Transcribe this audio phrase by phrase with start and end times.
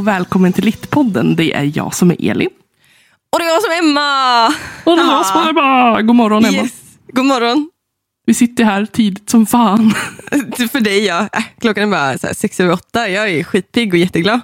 [0.00, 1.36] och välkommen till Littpodden.
[1.36, 2.50] Det är jag som är Elin.
[3.32, 4.46] Och det är jag som är Emma!
[4.84, 6.02] Och det är jag som är Emma.
[6.02, 6.56] God morgon Emma.
[6.56, 6.72] Yes.
[7.12, 7.70] God morgon.
[8.26, 9.90] Vi sitter här tidigt som fan.
[10.72, 11.28] För dig ja.
[11.32, 13.08] Äh, klockan är bara så här, sex över åtta.
[13.08, 14.40] Jag är skitpigg och jätteglad.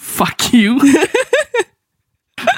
[0.00, 0.80] Fuck you.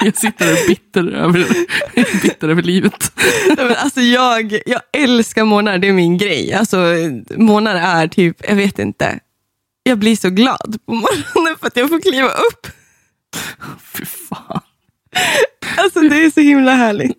[0.01, 1.47] Jag sitter och är bitter över,
[2.21, 3.11] bitter över livet.
[3.47, 6.53] Nej, men alltså jag, jag älskar månader, det är min grej.
[6.53, 6.77] Alltså,
[7.37, 9.19] månader är typ, jag vet inte.
[9.83, 12.67] Jag blir så glad på morgonen för att jag får kliva upp.
[13.97, 14.61] Fy fan.
[15.77, 17.17] Alltså det är så himla härligt.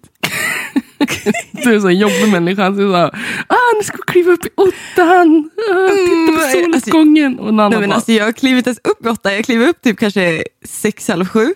[1.50, 2.70] Du är en sån jobbig människa.
[2.70, 3.08] Så så här,
[3.46, 5.50] ah, nu ska jag kliva upp i åttan.
[5.70, 7.38] Ah, titta på Mm, alltså- soluppgången.
[7.38, 9.68] Och en Nej, men bara, alltså, jag har klivit ens upp i åtta, jag kliver
[9.68, 11.54] upp typ kanske sex, halv sju.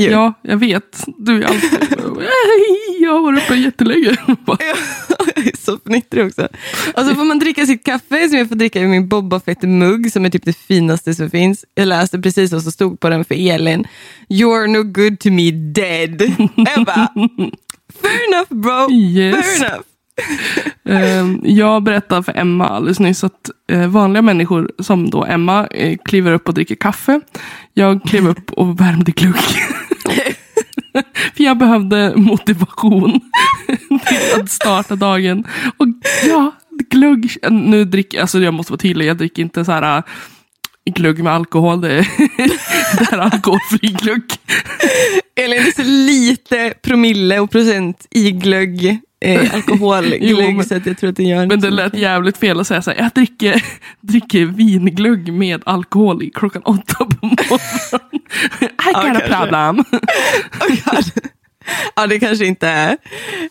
[0.00, 0.10] Ju.
[0.10, 1.04] Ja, jag vet.
[1.18, 1.91] Du är alltid...
[2.22, 4.16] "Hej, jag har varit uppe jättelänge.
[5.36, 6.48] Jag är så fnittrig också.
[6.96, 10.12] Och så får man dricka sitt kaffe som jag får dricka i min Boba Fett-mugg
[10.12, 11.64] som är typ det finaste som finns.
[11.74, 13.86] Jag läste precis vad som stod på den för Elin.
[14.28, 16.22] You're no good to me dead.
[16.56, 17.08] Jag bara,
[18.02, 18.92] fair enough bro.
[18.92, 19.58] Yes.
[19.58, 19.84] Fair enough.
[20.84, 25.98] Eh, jag berättade för Emma alldeles nyss att eh, vanliga människor som då Emma eh,
[26.04, 27.20] kliver upp och dricker kaffe.
[27.74, 29.34] Jag klev upp och värmde glugg.
[31.34, 33.20] för jag behövde motivation
[33.88, 35.44] till att starta dagen.
[35.76, 35.86] Och
[36.28, 36.50] ja,
[36.90, 37.36] glugg.
[37.50, 40.04] Nu dricker alltså jag måste vara tydlig, jag dricker inte så här äh,
[40.92, 41.80] glugg med alkohol.
[41.80, 42.08] Det är,
[42.98, 44.32] det är alkoholfri glugg.
[45.36, 49.00] Elin, det är så lite promille och procent i glögg.
[49.24, 52.66] Eh, alkoholglögg, så att jag tror att det gör Men det lät jävligt fel att
[52.66, 53.64] säga så här, jag dricker,
[54.00, 57.58] dricker vinglugg med alkohol i klockan åtta på morgonen.
[58.60, 59.36] I got a kanske.
[59.36, 59.84] problem.
[60.60, 61.00] Oh.
[61.96, 62.96] Ja, det kanske inte är.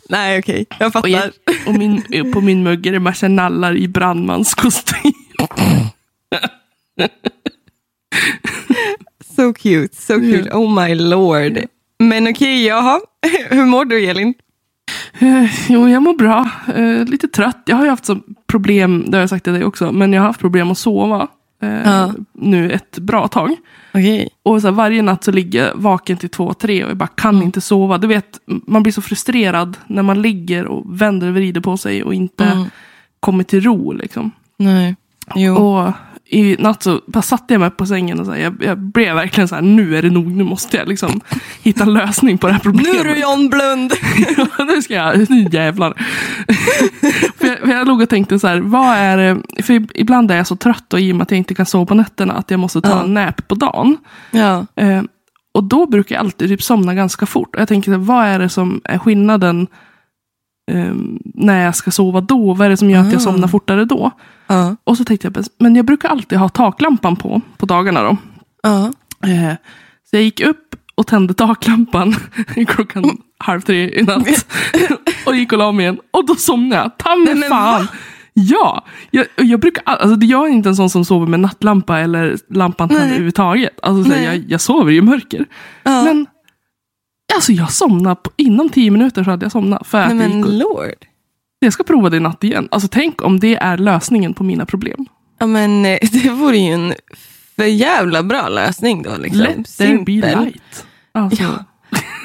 [0.10, 0.66] Nej, okej.
[0.80, 1.10] Jag Och, fattar.
[1.10, 1.30] jag,
[1.68, 5.12] och min, på min mugg är det massa nallar i brandmanskostym.
[9.36, 10.50] So cute, so cute.
[10.50, 10.58] Ja.
[10.58, 11.60] Oh my lord.
[12.00, 13.00] Men okej, jaha.
[13.50, 14.34] Hur mår du Elin?
[15.20, 16.50] Eh, Jo, jag mår bra.
[16.76, 17.62] Eh, lite trött.
[17.66, 18.18] Jag har ju haft så
[18.48, 21.28] problem, det har jag sagt till dig också, men jag har haft problem att sova
[21.62, 22.14] eh, Ja.
[22.34, 23.56] nu ett bra tag.
[23.94, 24.30] Okej.
[24.44, 27.08] Och så här, varje natt så ligger jag vaken till två, tre och jag bara
[27.08, 27.98] kan inte sova.
[27.98, 32.04] Du vet, man blir så frustrerad när man ligger och vänder och vrider på sig
[32.04, 32.66] och inte Mm.
[33.20, 33.92] kommer till ro.
[33.92, 34.32] Liksom.
[34.58, 34.96] Nej.
[35.36, 35.56] Jo.
[35.56, 35.92] Och
[36.34, 39.16] i natt så bara satte jag mig på sängen och så här, jag, jag blev
[39.16, 41.22] verkligen så här, nu är det nog, nu måste jag liksom
[41.62, 43.00] hitta lösning på det här nu problemet.
[43.00, 43.94] är du John Blund.
[44.58, 45.94] Ja, nu ska jag, nu jävlar.
[47.38, 50.36] för, jag, för jag låg och tänkte så här, vad är det, för ibland är
[50.38, 52.52] jag så trött och i och med att jag inte kan sova på nätterna att
[52.52, 53.03] jag måste ta Ja.
[53.03, 53.98] en nap på dagen.
[54.31, 54.66] ja.
[54.75, 55.02] Eh,
[55.53, 57.56] och då brukar jag alltid typ somna ganska fort.
[57.56, 59.68] Och jag tänker, vad är det som är skillnaden
[60.72, 60.94] eh,
[61.24, 62.53] när jag ska sova då?
[62.53, 63.19] Vad är det som gör att jag Ah.
[63.19, 64.12] somnar fortare då?
[64.53, 64.75] Ja.
[64.84, 68.17] Och så tänkte jag, men jag brukar alltid ha taklampan på, på dagarna då.
[68.63, 68.85] Ja.
[69.29, 69.53] Eh,
[70.09, 72.16] så jag gick upp och tände taklampan
[72.67, 74.28] klockan halv tre i natt.
[75.25, 76.00] och gick och la mig igen.
[76.12, 76.97] Och då somnade jag.
[76.97, 77.88] Ta mig fan!
[78.34, 78.85] Ja!
[79.12, 82.38] Jag, jag, brukar, all- alltså, jag är inte en sån som sover med nattlampa eller
[82.50, 83.79] lampan tänd överhuvudtaget.
[83.83, 84.38] Alltså, så här, Nej.
[84.38, 85.45] jag, jag sover i mörker.
[85.83, 86.03] Ja.
[86.03, 86.25] Men
[87.35, 89.88] alltså, jag somnade på, inom tio minuter så hade jag somnat.
[89.88, 90.95] För att Nej gick men och, lord.
[91.66, 92.68] Jag ska prova det i natt igen.
[92.72, 95.06] Alltså, tänk om det är lösningen på mina problem.
[95.40, 96.94] Ja men eh, det vore ju en
[97.56, 99.18] för jävla bra lösning då.
[99.18, 99.40] Liksom.
[99.42, 100.86] Let there be light.
[101.12, 101.66] Alltså, Ja.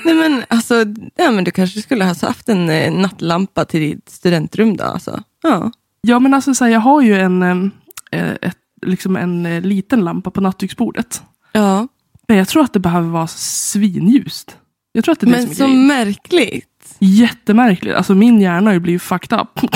[0.05, 0.75] Nej men alltså,
[1.17, 4.85] ja, men du kanske skulle ha haft en eh, nattlampa till ditt studentrum då.
[4.85, 5.23] Alltså.
[5.43, 5.71] Ja.
[6.01, 7.71] Ja men alltså så här, jag har ju en, em,
[8.13, 11.23] eh, ett, liksom en eh, liten lampa på nattduksbordet.
[11.53, 11.89] ja.
[12.29, 14.57] Men jag tror att det behöver vara svinljust.
[14.93, 15.87] Jag tror att det är det Men som är så grejen.
[15.87, 16.69] märkligt.
[16.99, 17.95] Jättemärkligt.
[17.97, 19.49] Alltså min hjärna har ju blivit fucked up.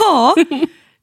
[0.00, 0.34] Ja.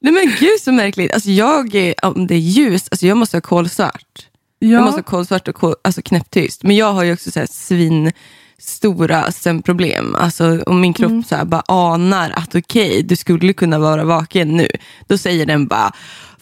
[0.02, 1.14] Nej men gud så märkligt.
[1.14, 4.28] Alltså jag, är- om det är ljust, alltså jag måste ha kolsvart.
[4.60, 6.64] Jag måste ja, ha kolsvart och kol, alltså knäpptyst.
[6.64, 8.12] Men jag har ju också så här svin
[8.58, 10.16] stora sömnproblem.
[10.16, 11.24] Alltså, om min kropp Mm.
[11.24, 14.68] så här bara anar att okej, du skulle kunna vara vaken nu.
[15.08, 15.92] Då säger den bara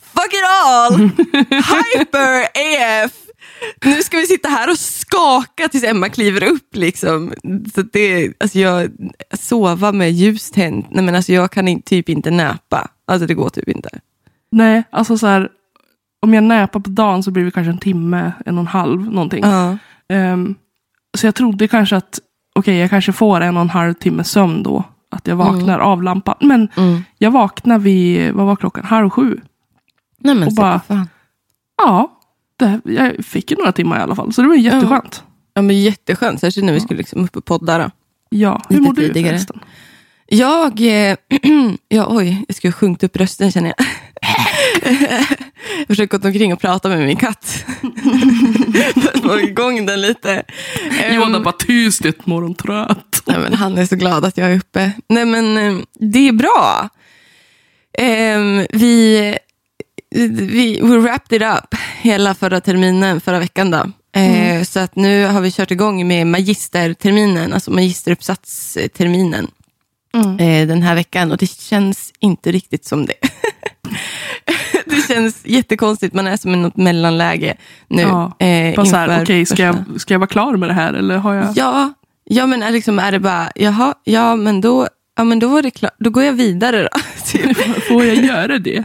[0.01, 0.95] Fuck it all!
[1.95, 2.41] Hyper
[3.03, 3.12] AF!
[3.86, 6.75] Nu ska vi sitta här och skaka tills Emma kliver upp.
[6.75, 7.33] Liksom.
[7.75, 8.89] Så det, alltså jag,
[9.33, 12.88] sova med ljus tänt, nej men alltså jag kan in, typ inte näpa.
[13.07, 13.89] Alltså det går typ inte.
[14.51, 15.50] nej, alltså så här.
[16.21, 19.12] Om jag näpar på dagen så blir det kanske en timme, en och en halv
[19.12, 19.44] någonting.
[19.44, 19.77] Ja.
[20.10, 20.56] Ehm,
[21.18, 22.19] så jag trodde kanske att,
[22.56, 24.83] okej jag kanske får en och en halv timme sömn då.
[25.12, 26.36] Att jag vaknar av lampan.
[26.39, 27.04] Men Mm.
[27.18, 28.86] jag vaknar vid, vad var klockan?
[28.86, 29.39] Halv sju.
[30.19, 31.10] Nej men Och bara- fan.
[31.77, 32.19] Ja,
[32.65, 34.33] det, jag fick ju några timmar i alla fall.
[34.33, 35.24] Så det var jätteskönt.
[35.54, 37.77] Ja, men jätteskönt, särskilt när vi skulle liksom upp och podda.
[37.77, 37.92] Då.
[38.30, 39.30] Ja, hur Lite mår du tidigare.
[39.30, 39.60] förresten?
[40.27, 41.18] Jag, eh,
[41.88, 43.88] ja oj, jag skulle ha sjungit upp rösten känner jag.
[45.88, 47.65] försökt gått omkring och prata med min katt.
[49.24, 50.44] Få igång den lite.
[51.12, 53.21] Johan bara tyst, ett morgontrött.
[53.25, 54.92] Nej, men han är så glad att jag är uppe.
[55.10, 56.89] Nej, men eh, det är bra.
[58.71, 59.38] Vi,
[60.30, 63.71] vi we wrapped it up hela förra terminen, förra veckan.
[63.71, 63.92] Då.
[64.19, 69.48] Eh, Så att nu har vi kört igång med magisterterminen, alltså magisteruppsatsterminen
[70.39, 71.31] eh, den här veckan.
[71.31, 73.13] Och det känns inte riktigt som det.
[74.86, 77.57] det känns jättekonstigt, man är som i något mellanläge
[77.88, 78.01] nu.
[78.01, 80.94] Ja, eh, Bara så här, okej, ska, jag, ska jag vara klar med det här?
[80.94, 81.48] Eller har jag...
[81.56, 81.94] Ja,
[82.25, 84.88] ja men liksom, är det bara, jaha, ja men då,
[85.18, 87.00] ja, men då var det klart, då går jag vidare då.
[87.88, 88.83] Får jag göra det?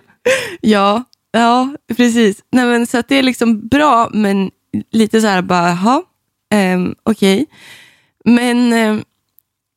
[0.61, 2.37] ja, ja, precis.
[2.53, 4.51] Nej, men, så det är liksom bra, men
[4.93, 6.03] lite så här bara, jaha,
[6.55, 7.47] ehm, okej.
[8.25, 9.03] Men, ehm,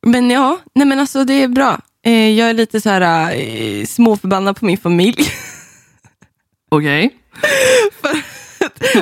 [0.05, 1.79] men ja, nej men alltså det är bra.
[2.05, 5.17] Eh, jag är lite så här eh, småförbannad på min familj.
[6.71, 7.09] Okej.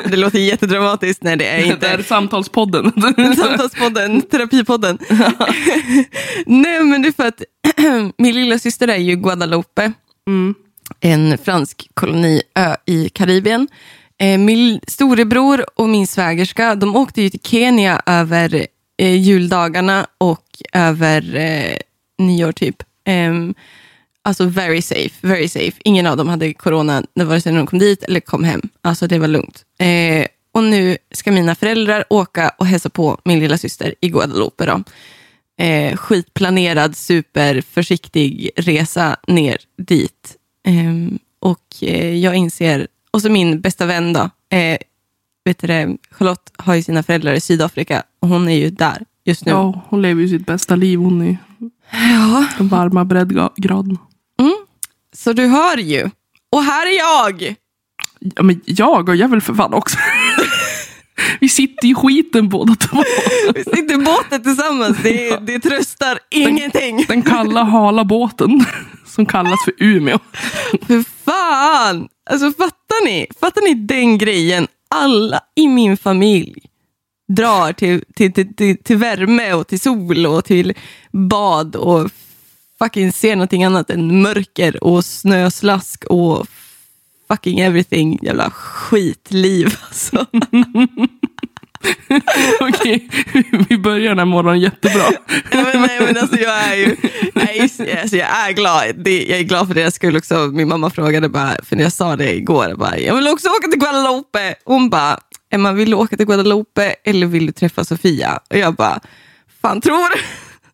[0.05, 1.87] det låter jättedramatiskt, nej det är Det inte.
[1.87, 2.91] är samtalspodden.
[3.37, 4.97] Samtalspodden, terapipodden.
[6.45, 7.43] Nej, men det är för att
[8.17, 9.91] min lilla syster är ju Guadalupe,
[10.27, 10.55] Mm
[10.99, 13.67] en fransk koloniö i Karibien.
[14.17, 18.67] Eh, min storebror och min svägerska, de åkte ju till Kenya över
[18.97, 21.77] eh, juldagarna och över eh,
[22.17, 22.83] nyår typ.
[23.05, 23.53] Ehm,
[24.21, 25.71] alltså very safe, very safe.
[25.83, 28.61] Ingen av dem hade corona vare sig när de kom dit eller kom hem.
[28.81, 29.65] Alltså det var lugnt.
[29.79, 34.65] Eh, och nu ska mina föräldrar åka och hälsa på min lilla syster i Guadeloupe.
[34.65, 34.83] Då.
[35.65, 40.38] Eh, skitplanerad, superförsiktig resa ner dit.
[40.69, 44.77] Ehm, och eh, jag inser, och så min bästa vän då, eh,
[45.45, 45.67] vet du
[46.11, 49.51] Charlotte har ju sina föräldrar i Sydafrika och hon är ju där just nu.
[49.51, 51.37] Ja, hon lever ju sitt bästa liv hon i
[51.91, 52.45] Ja.
[52.57, 53.97] den varma breddgraden.
[55.15, 56.09] Så du hör ju.
[56.51, 57.55] Och här är jag!
[58.19, 59.97] Ja, men jag och jag väl för fan också.
[61.39, 63.03] Vi sitter i skiten båda två.
[63.55, 64.97] Vi sitter i båten tillsammans.
[65.03, 67.05] Det, det tröstar ingenting.
[67.07, 68.65] Den kalla hala båten
[69.05, 70.19] som kallas för Umeå.
[70.87, 72.07] För fan!
[72.29, 73.27] Alltså fattar ni?
[73.39, 74.67] Fattar ni den grejen?
[74.95, 76.69] Alla i min familj
[77.27, 80.73] drar till, till, till, till, till värme och till sol och till
[81.11, 82.09] bad och
[82.79, 86.47] fucking ser någonting annat än mörker och snöslask och
[87.31, 88.19] fucking everything.
[88.21, 90.25] Jävla skitliv alltså.
[92.59, 93.09] Okej,
[93.69, 95.03] vi börjar den här morgonen jättebra.
[95.51, 96.95] Ja, men, nej, men alltså, jag är ju
[97.33, 97.61] jag är,
[98.01, 98.95] alltså, jag är glad.
[98.95, 100.37] Det, jag är glad för deras skull också.
[100.37, 103.49] Min mamma frågade bara, för när jag sa det igår, jag, bara, jag vill också
[103.49, 104.55] åka till Guadalupe.
[104.65, 105.19] Hon bara,
[105.51, 108.39] Emma vill du åka till Guadalupe eller vill du träffa Sofia?
[108.49, 108.99] Och jag bara,
[109.61, 110.21] fan tror du?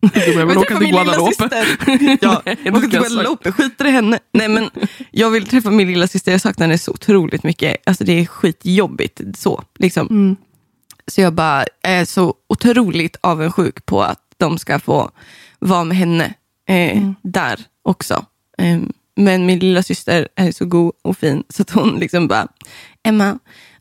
[0.00, 2.18] Då behöver åka till min lilla Guadalupe.
[2.20, 2.88] Ja, åka till.
[2.90, 4.18] Guadalupe, skiter i henne.
[4.32, 4.70] Nej, men
[5.10, 7.76] jag vill träffa min lilla syster, jag saknar henne så otroligt mycket.
[7.84, 9.62] Alltså, det är skitjobbigt så.
[9.78, 10.06] Liksom.
[10.06, 10.36] Mm.
[11.06, 15.10] Så jag bara är så otroligt avundsjuk på att de ska få
[15.58, 16.34] vara med henne
[16.68, 18.24] eh, där också.
[18.58, 18.78] Eh,
[19.16, 22.48] men min lilla syster är så god och fin så att hon liksom bara,
[23.02, 23.38] Emma,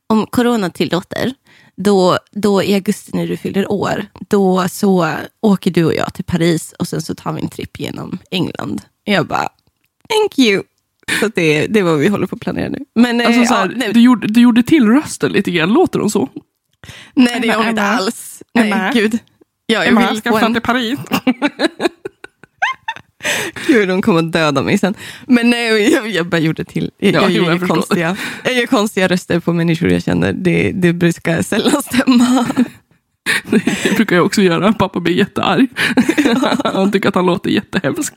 [0.07, 1.33] om corona tillåter,
[1.77, 5.09] då, då i augusti när du fyller år, då så
[5.41, 8.81] åker du och jag till Paris och sen så tar vi en tripp genom England.
[9.03, 9.49] Jag bara,
[10.09, 10.63] thank you.
[11.19, 12.79] Så det, det är vad vi håller på att planera nu.
[12.95, 15.73] Men, eh, Alltså, så ja, här, nej, du, gjorde, du gjorde till rösten lite grann,
[15.73, 16.29] låter de så?
[17.13, 17.91] nej, det gör hon inte Emma.
[17.91, 18.43] alls.
[18.53, 18.91] Nej, Emma.
[18.91, 19.19] gud.
[19.65, 20.99] Ja, jag vill få en till Paris.
[23.67, 24.93] Gud, de kommer att döda mig sen.
[25.27, 26.91] Men nej, jag, jag bara gjorde till.
[26.97, 30.33] Jag, Ja, jag, jag konstiga, jag gör konstiga röster på människor jag känner.
[30.33, 32.45] Det, det brukar sällan stämma.
[33.83, 34.73] Det brukar jag också göra.
[34.73, 35.67] Pappa blir jättearg.
[36.63, 38.13] Han tycker att han låter jättehemsk.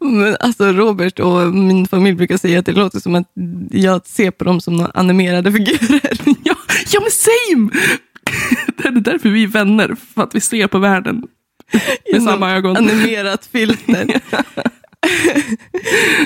[0.00, 3.30] Men alltså Robert och min familj brukar säga att det låter som att
[3.70, 6.18] jag ser på dem som animerade figurer.
[6.44, 6.54] Ja,
[6.92, 7.70] ja men same!
[8.76, 9.96] Det är därför vi är vänner.
[10.14, 11.22] För att vi ser på världen
[12.12, 12.76] med samma ögon.
[12.76, 14.06] Animerat filter.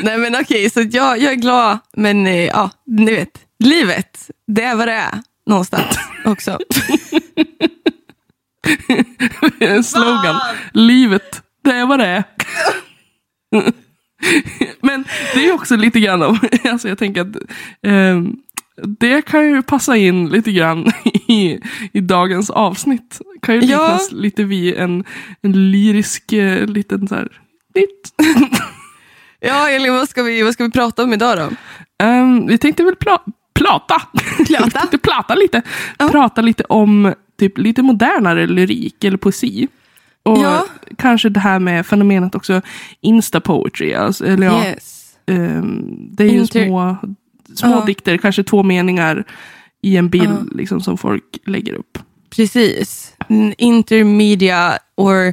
[0.02, 1.78] Nej men okej, så jag, jag är glad.
[1.96, 5.22] Men eh, ja, ni vet, livet, det är vad det är.
[5.46, 6.58] Någonstans också.
[9.58, 10.40] En slogan.
[10.72, 12.24] Livet, det är vad det är.
[14.80, 15.04] Men
[15.34, 17.36] det är också lite grann av, alltså jag tänker att
[17.82, 18.36] ehm,
[18.84, 20.86] det kan ju passa in lite grann
[21.28, 21.60] i,
[21.92, 23.20] i dagens avsnitt.
[23.42, 23.82] Kan ju Ja.
[23.84, 25.04] liknas lite vid en,
[25.42, 27.28] en lyrisk eh, liten så här.
[29.40, 31.48] Ja, Elin, vad ska, vi, vad ska vi prata om idag då?
[32.04, 33.18] Ehm, vi tänkte väl pla,
[33.54, 34.02] plata.
[34.46, 34.70] Plata?
[34.78, 35.62] tänkte plata lite.
[35.98, 36.08] Ja.
[36.08, 39.68] Prata lite om typ lite modernare lyrik eller poesi.
[40.22, 40.66] Och Ja.
[40.98, 42.62] kanske det här med fenomenet också
[43.02, 43.94] insta-poetry.
[43.96, 45.14] Alltså, eller ja, Yes.
[45.26, 46.96] ehm, det är ju Inter- små,
[47.54, 47.84] små Ja.
[47.86, 49.24] dikter, kanske två meningar
[49.82, 50.56] i en bild Ja.
[50.56, 51.98] liksom, som folk lägger upp.
[52.36, 53.14] Precis.
[53.28, 55.32] Mm, Intermedia or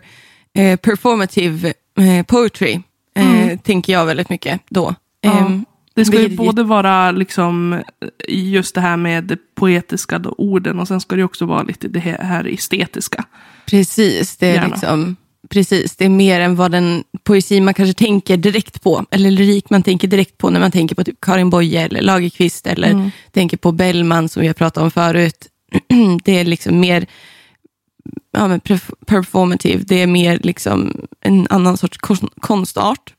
[0.53, 2.79] eh, performative eh, poetry
[3.15, 4.95] eh, tänker jag väldigt mycket då.
[5.21, 5.37] Ja.
[5.37, 7.79] Ehm, Det ska ju både vara liksom eh,
[8.27, 11.87] just det här med det poetiska då, orden och sen ska det också vara lite
[11.87, 13.25] det här, här estetiska.
[13.65, 14.67] Precis, det är Gärna.
[14.67, 15.15] liksom
[15.49, 19.69] Precis, det är mer än vad den poesi man kanske tänker direkt på, eller lyrik
[19.69, 23.11] man tänker direkt på när man tänker på typ Karin Boye eller Lagerkvist eller Mm.
[23.31, 25.47] tänker på Bellman som vi har pratat om förut.
[26.23, 27.05] det är liksom mer
[28.31, 33.13] ja, men perf- performative, det är mer liksom en annan sorts kon- konstart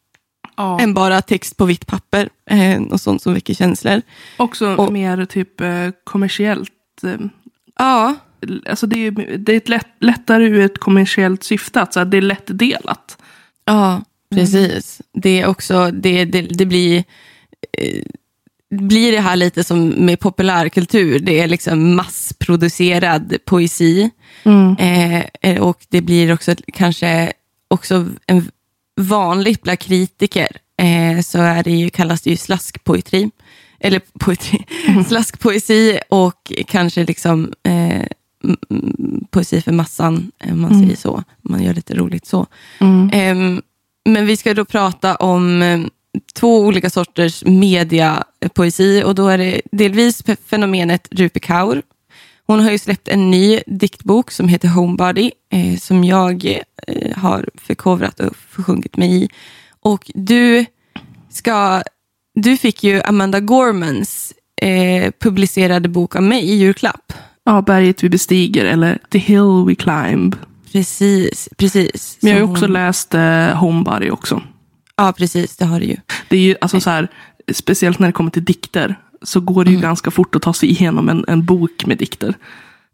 [0.56, 0.80] Ja.
[0.80, 4.02] än bara text på vitt papper eh, och sånt som väcker känslor.
[4.36, 6.70] Också Och- mer typ eh, kommersiellt.
[7.04, 7.14] eh,
[7.78, 8.14] Ja,
[8.66, 11.80] Alltså det är, det är ett lätt, lättare ur ett kommersiellt syfte.
[11.80, 13.18] Alltså det är lättdelat.
[13.64, 14.02] Ja,
[14.34, 15.00] precis.
[15.12, 17.04] Det är också, det, det, det blir,
[17.78, 18.02] eh,
[18.70, 21.18] blir det här lite som med populärkultur.
[21.18, 24.10] Det är liksom massproducerad poesi.
[24.78, 27.32] Eh, eh, och det blir också kanske
[27.68, 28.50] också en
[29.00, 33.30] vanligt bland kritiker eh, så är det ju, kallas det ju slaskpoetri.
[33.80, 34.66] Eller poetri,
[35.08, 38.06] slaskpoesi och kanske liksom eh,
[39.30, 41.22] poesi för massan, om man säger så.
[41.42, 42.46] Man gör lite roligt så.
[43.12, 43.62] Ehm,
[44.04, 45.80] men vi ska då prata om eh,
[46.34, 51.82] två olika sorters mediapoesi och då är det delvis fe- fenomenet Rupi Kaur.
[52.46, 56.44] Hon har ju släppt en ny diktbok som heter Homebody eh, som jag
[56.86, 59.28] eh, har förkovrat och försjungit mig i.
[59.80, 60.66] Och du
[61.30, 61.82] ska,
[62.34, 67.12] du fick ju Amanda Gormans eh, publicerade bok av mig i julklapp.
[67.48, 70.36] Ja, berget vi bestiger eller The hill we climb.
[70.72, 72.18] Precis, precis.
[72.20, 74.42] Men jag har ju också hon- läst eh, Homebody också.
[74.96, 75.96] Ja, precis, det har du ju.
[76.28, 77.08] Det är ju alltså så här,
[77.52, 80.68] speciellt när det kommer till dikter, så går det ju ganska fort att ta sig
[80.70, 82.34] igenom en, en bok med dikter.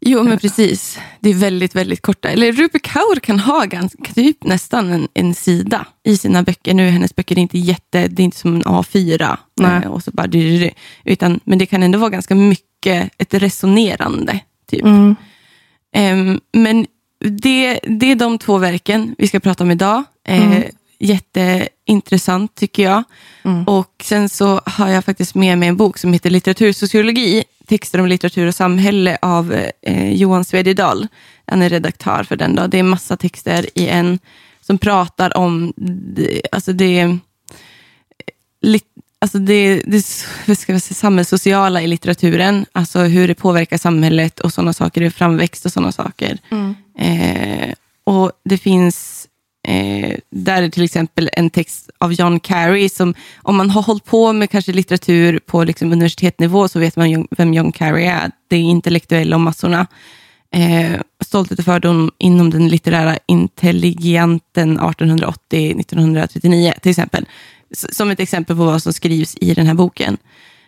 [0.01, 0.99] Jo, men precis.
[1.19, 2.29] Det är väldigt, väldigt korta.
[2.29, 6.73] Eller Rupi Kaur kan ha ganska, typ nästan en, en sida i sina böcker.
[6.73, 9.37] Nu är hennes böcker inte jätte, det är inte som en A4.
[9.61, 9.81] Nej.
[9.83, 10.27] eh, Och så bara,
[11.05, 14.39] utan, men det kan ändå vara ganska mycket ett resonerande.
[14.69, 14.85] Typ.
[15.93, 16.85] Ehm, men
[17.19, 20.03] det, det är de två verken vi ska prata om idag.
[20.27, 20.63] Eh,
[20.99, 23.03] Jätteintressant tycker jag.
[23.67, 28.07] Och sen så har jag faktiskt med mig en bok som heter Litteratursociologi, texter om
[28.07, 31.07] litteratur och samhälle av eh, Johan Svedjedal.
[31.45, 32.55] Han är redaktör för den.
[32.55, 32.67] Då.
[32.67, 34.19] Det är massa texter i en
[34.61, 35.73] som pratar om
[36.51, 37.17] alltså det,
[38.61, 38.85] lit,
[39.25, 40.01] alltså det, det
[40.55, 42.65] ska jag säga, samhällssociala i litteraturen.
[42.71, 46.37] Alltså hur det påverkar samhället och sådana saker, hur framväxt och sådana saker.
[46.99, 49.27] Eh, och det finns,
[49.67, 54.05] eh, där är till exempel en text av John Carey som, om man har hållit
[54.05, 58.31] på med kanske litteratur på liksom universitetsnivå så vet man vem John Carey är.
[58.47, 59.87] Det är intellektuella och massorna.
[60.55, 67.25] Eh, Stolthet och fördom inom den litterära intelligenten 1880-1939 till exempel.
[67.73, 70.17] Som ett exempel på vad som skrivs i den här boken.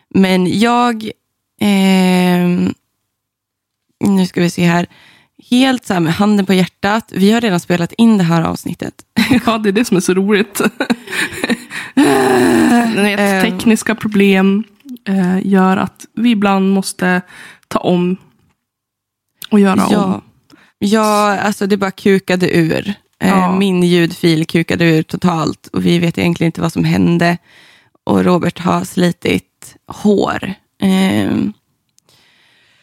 [0.10, 1.10] Men jag,
[1.62, 2.74] ehm,
[4.04, 4.88] nu ska vi se här,
[5.50, 8.94] helt så här med handen på hjärtat, vi har redan spelat in det här avsnittet.
[9.46, 10.62] Ja, det är det som är så roligt.
[12.96, 13.42] Vet, Ehm.
[13.42, 14.64] tekniska problem
[15.08, 17.22] eh, gör att vi ibland måste
[17.68, 18.18] ta om
[19.50, 19.94] och göra om.
[19.94, 20.22] Ja,
[20.80, 22.94] ja, alltså det bara kukade ur.
[23.24, 23.56] Eh, Ja.
[23.58, 27.38] Min ljudfil kukade ur totalt och vi vet egentligen inte vad som hände.
[28.04, 30.54] Och Robert har slitit hår.
[30.82, 31.54] Ehm,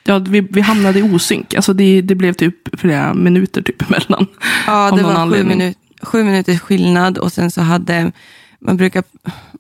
[0.07, 1.55] Ja, vi, vi hamnade i osynk.
[1.55, 4.27] Alltså det, det blev typ flera minuter typ emellan.
[4.67, 8.13] Ja, det var sju, minut, sju minuters skillnad och sen så hade,
[8.61, 9.05] man brukar,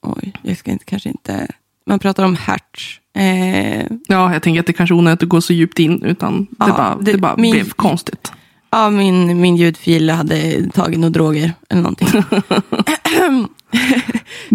[0.02, 1.46] oj, jag ska inte, kanske inte,
[1.86, 3.00] man pratar om hertz.
[3.16, 6.46] Eh, Ja, jag tänker att det kanske är onödigt att gå så djupt in, utan
[6.58, 8.32] Ja, det bara, det, det- bara min- blev konstigt.
[8.74, 12.08] Ja, min, min ljudfil hade tagit några droger eller någonting.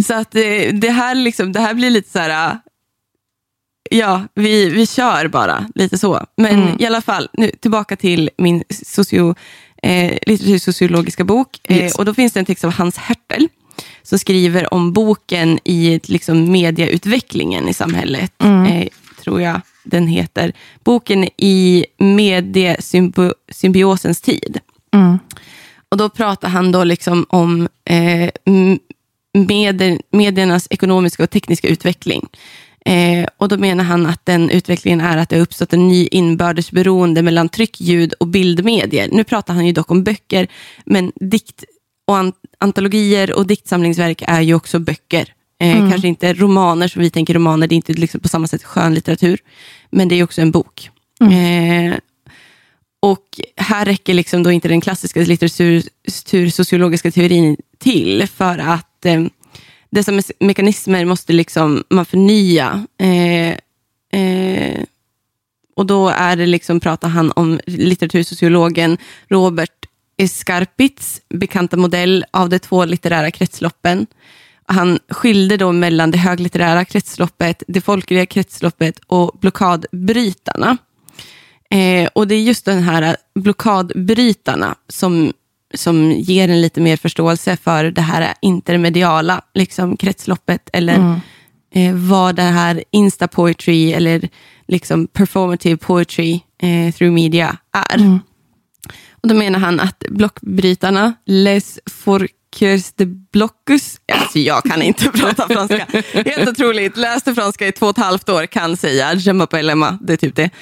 [0.07, 2.57] så att det, det, här liksom, det här blir lite så här,
[3.89, 6.25] ja, vi, vi kör bara, lite så.
[6.37, 6.75] Men Mm.
[6.79, 9.35] i alla fall, nu tillbaka till min socio,
[9.83, 11.47] eh, litteratursociologiska bok.
[11.69, 11.93] Yes.
[11.93, 13.47] Eh, och då finns det en text av Hans Hertel
[14.03, 18.33] som skriver om boken i liksom, mediautvecklingen i samhället.
[18.43, 18.87] Eh,
[19.23, 20.53] tror jag den heter.
[20.83, 24.59] Boken i mediesymbiosens tid.
[25.91, 28.79] Och då pratar han då liksom om eh, m-
[29.33, 32.27] medier, mediernas ekonomiska och tekniska utveckling.
[32.85, 36.07] Eh, och då menar han att den utvecklingen är att det har uppstått en ny
[36.11, 39.09] inbördes beroende mellan tryck, ljud och bildmedier.
[39.11, 40.47] Nu pratar han ju dock om böcker,
[40.85, 41.63] men dikt
[42.07, 45.89] och an- antologier och diktsamlingsverk är ju också böcker Eh, Mm.
[45.89, 49.39] Kanske inte romaner som vi tänker romaner, det är inte liksom på samma sätt skönlitteratur.
[49.89, 50.89] Men det är också en bok.
[51.21, 51.91] Mm.
[51.93, 51.97] Eh,
[53.01, 53.25] och
[53.57, 59.23] här räcker liksom då inte den klassiska litteratursociologiska teorin till för att eh,
[59.89, 62.85] dessa me- mekanismer måste liksom man förnya.
[62.99, 63.49] Eh,
[64.21, 64.79] eh,
[65.75, 68.97] och då är det liksom, pratar han om litteratursociologen
[69.29, 69.85] Robert
[70.17, 74.07] Escarpits bekanta modell av de två litterära kretsloppen.
[74.71, 80.77] Han skilde då mellan det höglitterära kretsloppet, det folkliga kretsloppet och blockadbrytarna.
[81.69, 85.33] Eh, och det är just den här blockadbrytarna som,
[85.73, 91.19] som ger en lite mer förståelse för det här intermediala liksom, kretsloppet eller Mm.
[91.73, 94.29] eh, vad det här insta-poetry eller
[94.67, 97.57] liksom performative poetry eh, through media
[97.91, 97.97] är.
[97.97, 98.19] Mm.
[99.21, 105.47] Och Då menar han att blockbrytarna, les forkers de blockus, alltså jag kan inte prata
[105.47, 109.13] franska, helt otroligt, läste franska i två och ett halvt år, kan säga.
[109.13, 110.49] Je m'appelle det är typ det.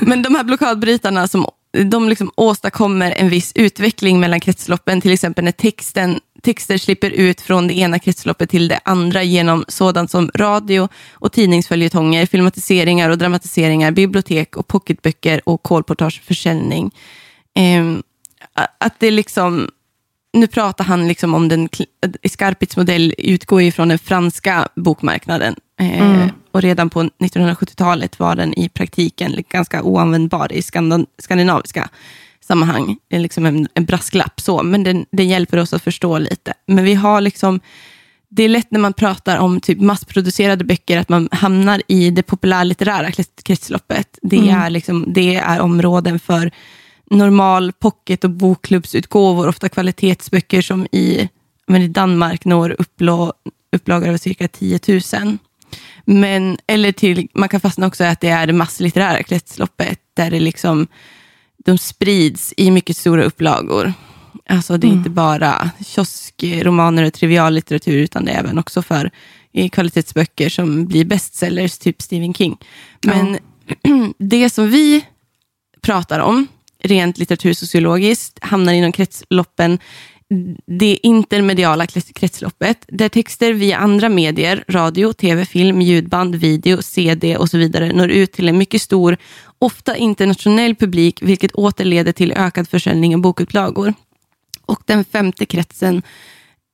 [0.00, 1.46] Men de här blockadbrytarna som
[1.84, 7.40] de liksom åstadkommer en viss utveckling mellan kretsloppen, till exempel när texten, texter slipper ut
[7.40, 13.18] från det ena kretsloppet till det andra genom sådant som radio och tidningsföljetonger, filmatiseringar och
[13.18, 16.90] dramatiseringar, bibliotek och pocketböcker och kolportageförsäljning.
[17.54, 18.02] Ehm,
[18.78, 19.68] att det liksom,
[20.32, 21.68] nu pratar han liksom om den,
[22.28, 25.54] Scarpits modell utgår ju från den franska bokmarknaden.
[25.80, 30.62] Eh, Och redan på 1970-talet var den i praktiken ganska oanvändbar i
[31.18, 31.88] skandinaviska
[32.44, 32.96] sammanhang.
[33.08, 36.54] Det är liksom en, en brasklapp så, men den, den hjälper oss att förstå lite.
[36.66, 37.60] Men vi har liksom,
[38.28, 42.22] det är lätt när man pratar om typ massproducerade böcker att man hamnar i det
[42.22, 44.18] populärlitterära krets- kretsloppet.
[44.22, 46.50] Det, är liksom, det är områden för
[47.10, 51.28] normal pocket och bokklubbsutgåvor, ofta kvalitetsböcker som i,
[51.66, 53.32] men i Danmark når upplå,
[53.76, 55.38] upplagor av cirka 10 000.
[56.04, 60.40] Men, eller till, man kan fastna också att det är det masslitterära kretsloppet, där det
[60.40, 60.86] liksom,
[61.64, 63.92] de sprids i mycket stora upplagor.
[64.48, 69.10] Alltså det är inte bara kioskromaner och triviallitteratur, utan det är även också för
[69.52, 72.56] eh, kvalitetsböcker som blir bestsellers, typ Stephen King.
[73.06, 73.38] Men
[74.18, 75.04] det som vi
[75.80, 76.46] pratar om,
[76.82, 79.78] rent litteratursociologiskt, hamnar inom kretsloppen,
[80.66, 87.36] det intermediala krets- kretsloppet, där texter via andra medier, radio, tv, film, ljudband, video, CD
[87.36, 89.16] och så vidare, når ut till en mycket stor,
[89.62, 93.94] ofta internationell publik, vilket åter leder till ökad försäljning av bokupplagor.
[94.66, 96.02] Och den femte kretsen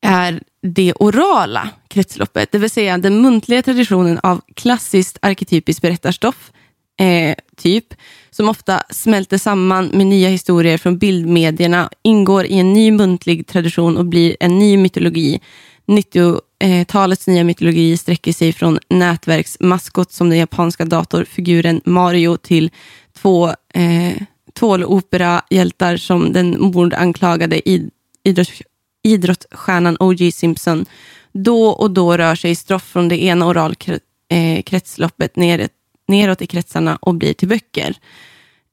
[0.03, 6.53] är det orala kretsloppet, det vill säga den muntliga traditionen av klassiskt arketypiskt berättarstoff,
[7.01, 7.95] eh, typ,
[8.31, 13.97] som ofta smälter samman med nya historier från bildmedierna, ingår i en ny muntlig tradition
[13.97, 15.41] och blir en ny mytologi.
[15.89, 22.71] 90-talets nya mytologi sträcker sig från nätverksmaskot som den japanska datorfiguren Mario till
[23.13, 24.13] två eh,
[24.59, 27.91] tvålopera-hjältar som den mordanklagade id-
[28.25, 28.63] idrotts-
[29.05, 30.33] idrottsstjärnan O.J.
[30.33, 30.87] Simpson
[31.33, 35.71] då och då rör sig stroff från det ena oralkretsloppet neråt,
[36.09, 37.97] neråt i kretsarna och blir till böcker.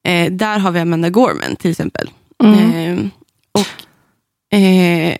[0.06, 2.10] Eh, där har vi Amanda Gorman till exempel.
[2.44, 3.06] Eh,
[3.52, 5.16] och eh,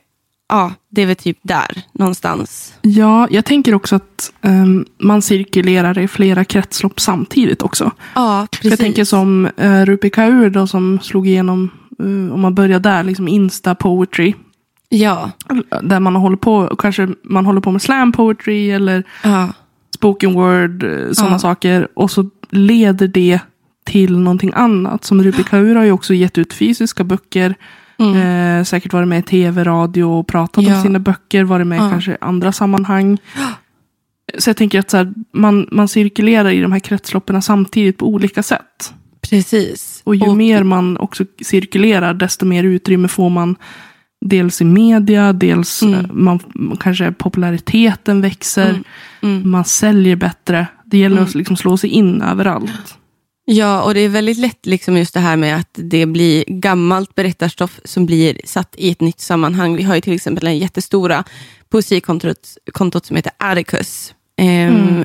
[0.48, 2.74] ja, det är väl typ där någonstans.
[2.82, 7.90] Ja, jag tänker också att ehm, man cirkulerar i flera kretslopp samtidigt också.
[8.14, 8.70] Ja, precis.
[8.70, 13.02] Jag tänker som uh, Rupi Kaur då, som slog igenom, eh, om man börjar där,
[13.04, 14.34] liksom Insta Poetry.
[14.88, 15.30] Ja,
[15.82, 19.48] Där man håller på, kanske man håller på med slam poetry eller ja,
[19.94, 21.38] spoken word, eh, sådana Ja.
[21.38, 21.88] saker.
[21.94, 23.40] Och så leder det
[23.84, 25.04] till någonting annat.
[25.04, 27.54] Som Rupi Kaur har ju också gett ut fysiska böcker.
[27.98, 30.70] Eh, säkert varit med i tv, radio och pratat Mm.
[30.70, 30.76] Ja.
[30.76, 31.44] om sina böcker.
[31.44, 31.90] Varit med i Ja.
[31.90, 33.18] kanske andra sammanhang.
[34.38, 38.06] Så jag tänker att så här, man, man cirkulerar i de här kretsloppen samtidigt på
[38.08, 38.94] olika sätt.
[39.30, 40.00] precis.
[40.04, 43.56] Och ju mer man också cirkulerar, desto mer utrymme får man.
[44.20, 45.94] Dels i media, dels Mm.
[45.94, 46.40] eh, man,
[46.80, 48.70] kanske populariteten växer.
[48.70, 48.84] Mm.
[49.22, 49.50] Mm.
[49.50, 50.66] Man säljer bättre.
[50.84, 52.98] Det gäller att liksom slå sig in överallt.
[53.48, 57.14] Ja, och det är väldigt lätt liksom just det här med att det blir gammalt
[57.14, 59.76] berättarstoff som blir satt i ett nytt sammanhang.
[59.76, 61.24] Vi har ju till exempel den jättestora
[61.68, 64.14] poesikontot kontot som heter Atticus.
[64.36, 65.04] Ehm,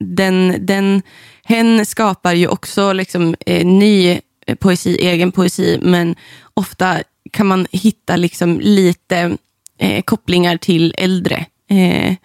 [0.00, 1.02] den, den,
[1.44, 4.20] hen skapar ju också liksom, eh, ny
[4.58, 6.16] poesi, egen poesi, men
[6.54, 9.36] ofta kan man hitta liksom lite
[9.78, 12.16] eh, kopplingar till äldre eh,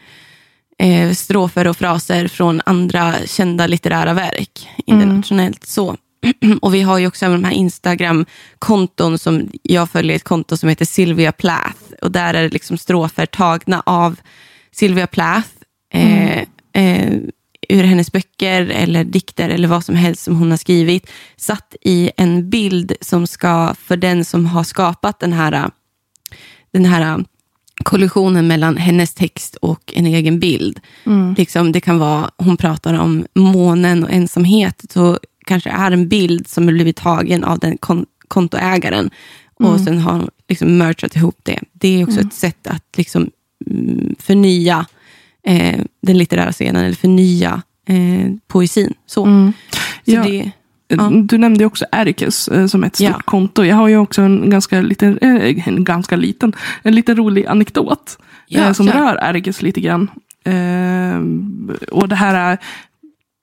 [0.81, 5.67] eh, strofer och fraser från andra kända litterära verk internationellt.
[5.67, 5.97] så.
[6.61, 10.85] och vi har ju också de här Instagram-konton som jag följer ett konto som heter
[10.85, 11.79] Sylvia Plath.
[12.01, 14.19] Och där är det liksom strofer tagna av
[14.71, 15.49] Sylvia Plath.
[15.93, 17.17] Eh, eh,
[17.69, 21.11] ur hennes böcker eller dikter eller vad som helst som hon har skrivit.
[21.37, 25.71] Satt i en bild som ska, för den som har skapat den här,
[26.73, 27.25] den här
[27.83, 30.79] kollisionen mellan hennes text och en egen bild.
[31.05, 31.33] Mm.
[31.37, 34.85] Liksom, det kan vara, hon pratar om månen och ensamhet.
[34.93, 39.09] Så kanske är en bild som har blivit tagen av den kon kontoägaren.
[39.59, 39.85] Och Mm.
[39.85, 41.59] sen har hon liksom merchat ihop det.
[41.73, 43.29] Det är också ett sätt att liksom,
[43.71, 44.85] mm, förnya
[45.43, 48.93] eh, den litterära scenen, eller förnya eh, poesin.
[49.05, 49.25] Så.
[49.25, 49.53] Mm.
[50.05, 50.23] Så Ja.
[50.23, 50.51] det.
[51.23, 53.19] Du nämnde också Erikes eh, som ett stort Ja.
[53.25, 53.63] konto.
[53.63, 58.17] Jag har ju också en ganska liten, eh, en ganska liten, en liten rolig anekdot
[58.47, 60.11] Ja, eh, som rör Erikes lite grann.
[60.45, 61.19] Eh,
[61.91, 62.57] och det här är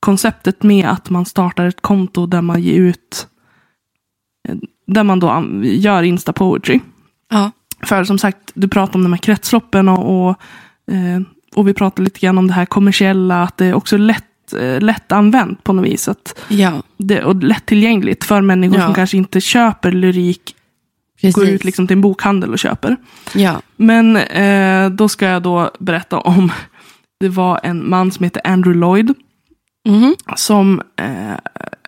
[0.00, 3.26] konceptet med att man startar ett konto där man ger ut,
[4.48, 4.56] eh,
[4.86, 6.80] där man då gör Insta Poetry.
[7.30, 7.50] ja.
[7.82, 10.36] För som sagt, du pratar om de här kretsloppen och, och,
[10.94, 11.20] eh,
[11.54, 14.80] och vi pratar lite grann om det här kommersiella, att det är också lätt, eh,
[14.80, 16.08] lätt använt på något vis.
[16.08, 18.84] Att ja, det, och lättillgängligt för människor Ja.
[18.84, 20.54] som kanske inte köper lyrik,
[21.20, 21.34] precis.
[21.34, 22.96] går ut liksom till en bokhandel och köper.
[23.34, 23.60] ja.
[23.76, 26.52] Men eh, då ska jag då berätta om,
[27.20, 29.14] det var en man som heter Andrew Lloyd,
[29.88, 30.14] Mhm.
[30.36, 31.34] som eh,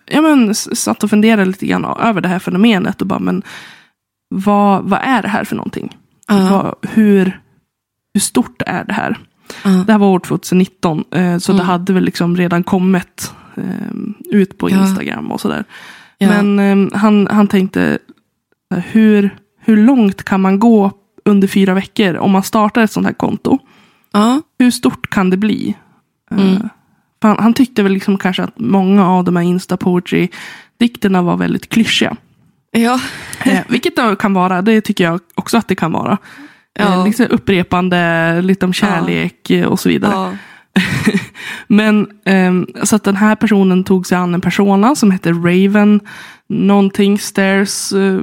[0.05, 3.43] ja, men, satt och funderade lite grann över det här fenomenet och bara, men
[4.35, 5.97] vad, vad är det här för någonting?
[6.27, 6.35] Ja.
[6.49, 7.39] Vad, hur,
[8.13, 9.17] hur stort är det här?
[9.63, 9.69] Ja.
[9.69, 11.65] Det här var år 2019, eh, så det Mm.
[11.67, 13.63] hade väl liksom redan kommit eh,
[14.37, 14.81] ut på Ja.
[14.81, 15.63] Instagram och sådär.
[16.17, 16.27] Ja.
[16.41, 16.59] Men
[16.93, 17.97] eh, han, han tänkte,
[18.73, 20.91] eh, hur, hur långt kan man gå
[21.25, 23.57] under fyra veckor om man startar ett sånt här konto?
[24.11, 24.41] ja.
[24.59, 25.75] Hur stort kan det bli?
[26.31, 26.69] Eh, Mm.
[27.21, 31.69] han, han tyckte väl liksom kanske att många av de här Insta Poetry-dikterna var väldigt
[31.69, 32.15] klyschiga.
[32.71, 32.99] ja.
[33.45, 36.17] Eh, vilket det kan vara, det tycker jag också att det kan vara.
[36.79, 36.99] Ja.
[36.99, 40.11] Eh, liksom upprepande, lite om kärlek eh, och så vidare.
[40.13, 40.33] ja.
[41.67, 45.99] Men ehm, så att den här personen tog sig an en persona som heter Raven
[46.47, 48.21] någonting stairs eh,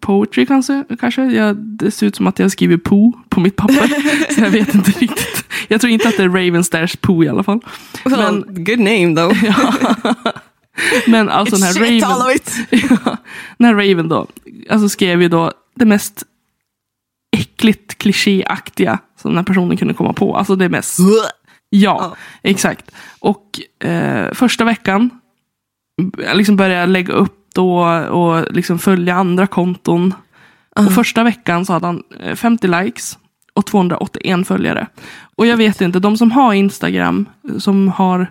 [0.00, 0.84] poetry kanske.
[1.00, 1.24] kanske.
[1.24, 3.88] Jag, det ser ut som att jag skriver po på mitt papper.
[4.34, 5.44] så jag vet inte riktigt.
[5.68, 7.60] Jag tror inte att det är Raven stairs po i alla fall.
[8.04, 9.36] Well, good name though.
[11.06, 13.16] Men alltså den här Raven, ja,
[13.58, 14.26] den här Raven då,
[14.70, 16.22] alltså skrev ju då det mest
[17.36, 20.36] äckligt klichéaktiga som den här personen kunde komma på.
[20.36, 20.98] Alltså det mest
[21.70, 22.90] Ja, exakt.
[23.20, 25.10] Och eh, första veckan
[26.18, 30.14] jag liksom började jag lägga upp då och liksom följa andra konton.
[30.76, 30.86] Ja.
[30.86, 33.18] Och första veckan så hade han eh, 50 likes
[33.54, 34.86] och 281 följare.
[35.36, 38.26] Och jag vet inte, de som har Instagram, eh, som har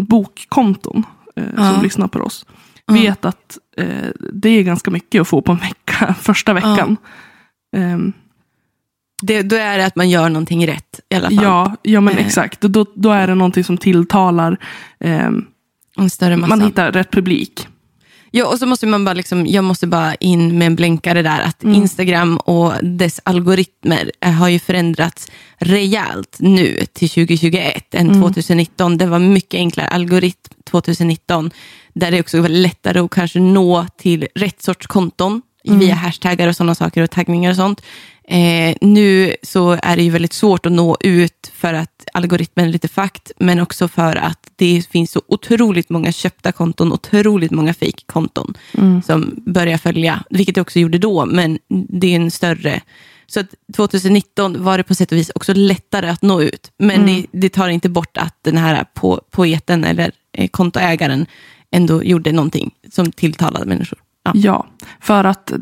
[0.00, 1.04] bokkonton,
[1.36, 1.72] eh, Ja.
[1.72, 2.46] som lyssnar på oss,
[2.86, 2.94] Ja.
[2.94, 6.96] vet att eh, det är ganska mycket att få på en vecka, första veckan.
[7.76, 8.12] Ehm,
[9.22, 11.44] Det, då är det att man gör någonting rätt i alla fall.
[11.44, 12.26] ja, ja, men Eh.
[12.26, 12.60] exakt.
[12.60, 14.56] Då, då är det någonting som tilltalar
[15.00, 15.44] ehm,
[15.98, 16.56] En större massa.
[16.56, 17.66] Man hittar rätt publik.
[18.34, 21.40] Ja, och så måste man bara liksom, jag måste bara in med en blänkare där,
[21.40, 21.74] att Mm.
[21.76, 28.20] Instagram och dess algoritmer eh, har ju förändrats rejält nu till 2021 än Mm.
[28.22, 28.98] 2019.
[28.98, 31.50] Det var mycket enklare algoritm 2019,
[31.94, 35.78] där det också var lättare att kanske nå till rätt sorts konton Mm.
[35.78, 37.82] via hashtaggar och sådana saker och taggningar och sånt.
[38.24, 42.72] Eh, nu så är det ju väldigt svårt att nå ut för att algoritmen är
[42.72, 47.74] lite fakt, men också för att det finns så otroligt många köpta konton, otroligt många
[47.74, 48.54] fake-konton
[49.02, 52.80] som börjar följa, vilket det också gjorde då, men det är en större...
[53.26, 57.06] Så att 2019 var det på sätt och vis också lättare att nå ut, men
[57.06, 61.26] det, det tar inte bort att den här po poeten eller eh, kontoägaren
[61.70, 64.01] ändå gjorde någonting som tilltalade människor.
[64.24, 64.32] Ja.
[64.34, 64.66] Ja,
[65.00, 65.52] för att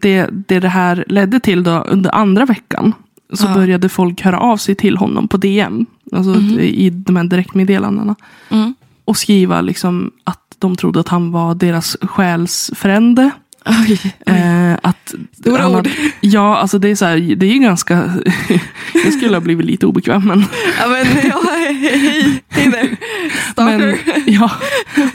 [0.00, 2.92] det, det det här ledde till då under andra veckan
[3.32, 3.54] så Ja.
[3.54, 5.86] började folk höra av sig till honom på DM.
[6.12, 8.14] Alltså i de här direktmeddelandena.
[8.48, 8.74] Mm.
[9.04, 13.30] Och skriva liksom att de trodde att han var deras själsfrände.
[13.66, 14.34] Oj, oj.
[14.34, 15.88] Eh, att Stora han ord.
[16.20, 17.94] ja, alltså det är så här, det är ju ganska...
[19.04, 20.44] jag skulle ha blivit lite obekväm men...
[20.80, 21.40] Ja, men, ja,
[21.80, 23.78] hej, hej, där.
[23.78, 24.50] Men, ja.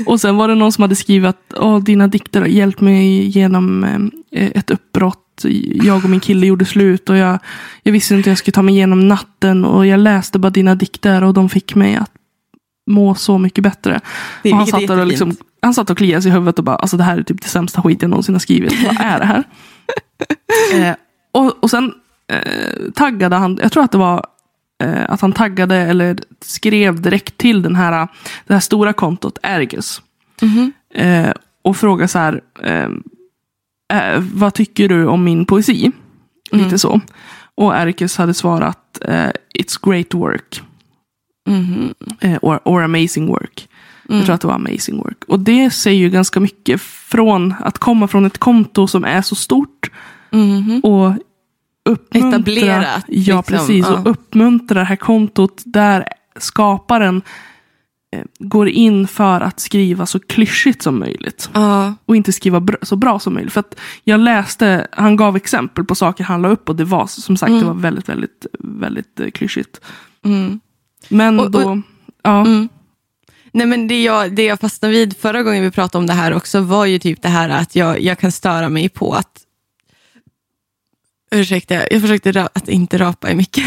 [0.05, 3.25] Och sen var det någon som hade skrivit att Åh, dina dikter har hjälpt mig
[3.27, 3.83] genom
[4.31, 5.19] eh, ett uppbrott.
[5.73, 7.39] Jag och min kille gjorde slut och jag,
[7.83, 9.65] jag visste inte hur jag skulle ta mig igenom natten.
[9.65, 12.11] Och jag läste bara dina dikter och de fick mig att
[12.87, 14.01] må så mycket bättre.
[14.43, 16.75] Det och han, satt och liksom, han satt och kliade sig i huvudet och bara,
[16.75, 18.83] alltså det här är typ det sämsta skit jag någonsin har skrivit.
[18.83, 19.43] Vad är det här?
[20.89, 20.95] eh,
[21.31, 21.93] och, och sen
[22.27, 24.25] eh, taggade han, jag tror att det var
[24.85, 28.07] att han taggade eller skrev direkt till den här,
[28.47, 30.01] det här stora kontot Ergus.
[30.41, 30.71] Mhm.
[30.93, 32.89] Eh, och fråga så här, eh,
[33.93, 35.91] eh, vad tycker du om min poesi?
[36.51, 36.65] Mm.
[36.65, 37.01] Lite så.
[37.55, 40.61] Och Erkes hade svarat, eh, it's great work.
[41.47, 41.93] Mhm.
[42.19, 43.67] Eh, or, or amazing work.
[44.09, 44.17] Mm.
[44.17, 45.23] Jag tror att det var amazing work.
[45.27, 49.35] Och det säger ju ganska mycket från att komma från ett konto som är så
[49.35, 49.91] stort
[50.31, 50.79] Mhm.
[50.83, 51.13] och
[51.89, 53.85] uppmuntra, Etablerat, Ja, liksom, precis.
[53.89, 53.99] ja.
[53.99, 56.07] Och uppmuntra det här kontot där
[56.39, 57.21] skaparen
[58.15, 61.49] eh, går in för att skriva så klyschigt som möjligt.
[61.53, 61.93] Ja.
[62.05, 63.53] Och inte skriva br- så bra som möjligt.
[63.53, 67.07] För att jag läste, han gav exempel på saker han la upp och det var
[67.07, 69.81] som sagt det var väldigt, väldigt, väldigt eh, klyschigt.
[70.25, 70.59] Mm.
[71.09, 71.81] Men Och- och- då,
[72.23, 72.41] ja.
[72.41, 72.69] Mm.
[73.55, 76.33] Nej, men det, jag, det jag fastnade vid förra gången vi pratade om det här
[76.33, 79.39] också var ju typ det här att jag, jag kan störa mig på att
[81.33, 83.65] Ursäkta, jag försökte att inte rapa i mycket.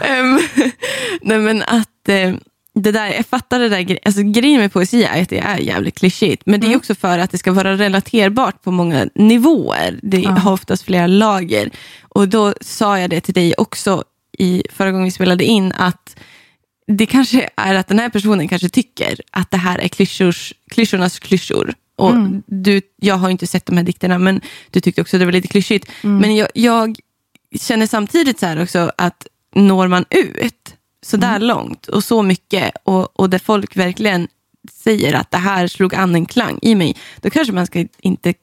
[1.20, 2.34] Nej men att eh,
[2.74, 5.98] det där, jag fattar det där, alltså grejen med poesi är att det är jävligt
[5.98, 6.42] klyschigt.
[6.46, 9.98] Men det är också för att det ska vara relaterbart på många nivåer.
[10.02, 11.70] Det har oftast flera lager.
[12.02, 14.04] Och då sa jag det till dig också
[14.38, 16.16] i förra gången vi spelade in att
[16.86, 21.18] det kanske är att den här personen kanske tycker att det här är klyschors, klyschornas
[21.18, 21.74] klyschor.
[21.96, 22.14] Och
[22.46, 25.48] du, jag har inte sett de här dikterna, men du tyckte också det var lite
[25.48, 25.90] klyschigt.
[26.02, 26.98] Men jag, jag
[27.60, 33.20] känner samtidigt så också att når man ut så där långt och så mycket och,
[33.20, 34.28] och där folk verkligen
[34.72, 38.34] säger att det här slog an en klang i mig, då kanske man ska inte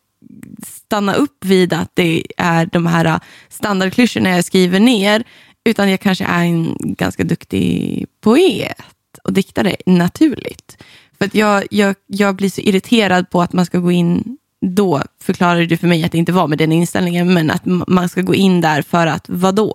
[0.68, 5.24] stanna upp vid att det är de här standardklyschorna jag skriver ner,
[5.64, 8.82] utan jag kanske är en ganska duktig poet
[9.24, 10.78] och diktare naturligt.
[11.22, 15.66] För jag, jag, jag blir så irriterad på att man ska gå in, då förklarade
[15.66, 18.36] du för mig att det inte var med den inställningen, men att man ska gå
[18.36, 19.74] in där för att vadå?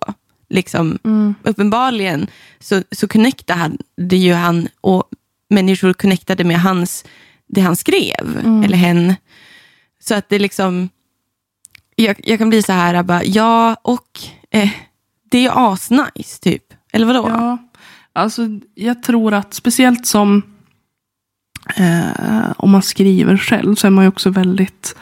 [0.48, 0.98] Liksom,
[1.42, 2.26] Uppenbarligen
[2.60, 5.04] så, så connectade ju han och
[5.50, 7.04] människor connectade med hans,
[7.46, 9.14] det han skrev, eller hen.
[10.00, 10.88] Så att det liksom,
[11.96, 14.70] jag, jag kan bli så här, bara, ja och eh,
[15.30, 16.64] det är ju asnice typ.
[16.92, 17.28] Eller vadå?
[17.28, 17.58] Ja,
[18.12, 18.42] alltså
[18.74, 20.42] jag tror att speciellt som
[21.76, 24.96] eh, om man skriver själv så är man ju också väldigt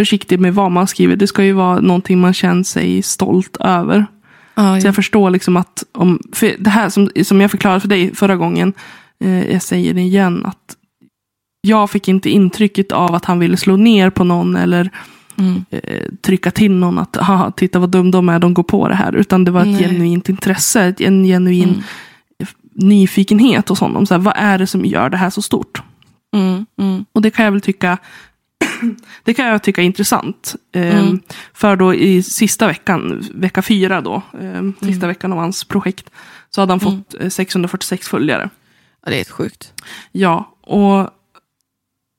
[0.00, 1.16] försiktig med vad man skriver.
[1.16, 4.06] Det ska ju vara någonting man känner sig stolt över.
[4.54, 7.88] Ja, Så jag förstår liksom att om, för det här som, som jag förklarade för
[7.88, 8.72] dig förra gången,
[9.24, 10.76] eh, jag säger det igen, att
[11.66, 14.90] jag fick inte intrycket av att han ville slå ner på någon eller
[15.38, 15.64] Mm.
[15.70, 18.94] eh, trycka till någon att haha, titta vad dum de är, de går på det
[18.94, 19.14] här.
[19.14, 19.78] Utan det var ett Nej.
[19.88, 21.82] genuint intresse, en genuin Mm.
[22.74, 24.06] nyfikenhet hos honom.
[24.06, 25.82] Så här, vad är det som gör det här så stort?
[26.34, 27.98] Mm, mm, Och det kan jag väl tycka
[29.24, 30.56] det kan jag tycka är intressant.
[30.72, 31.20] Ehm, Mm.
[31.52, 34.74] För då i sista veckan, vecka fyra då, ehm, Mm.
[34.80, 36.10] sista veckan av hans projekt,
[36.50, 38.50] så hade han fått eh, 646 följare.
[39.04, 39.72] ja, det är helt sjukt.
[40.12, 41.10] Ja, och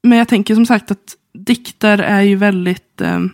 [0.04, 3.30] men jag tänker som sagt att dikter är ju väldigt ehm,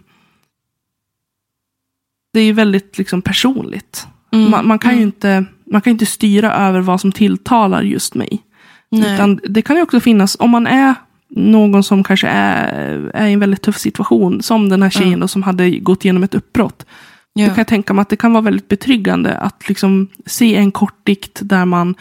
[2.33, 4.07] det är ju väldigt liksom personligt.
[4.31, 8.15] Mm, Man, man, kan ju inte, man kan inte styra över vad som tilltalar just
[8.15, 8.43] mig.
[8.91, 9.13] Nej.
[9.13, 10.95] Utan det kan ju också finnas, om man är
[11.29, 15.27] någon som kanske är, är i en väldigt tuff situation, som den här tjejen då,
[15.27, 16.85] som hade gått igenom ett uppbrott.
[17.33, 17.43] ja.
[17.43, 20.71] Då kan jag tänka mig att det kan vara väldigt betryggande att liksom se en
[20.71, 21.95] kort dikt där man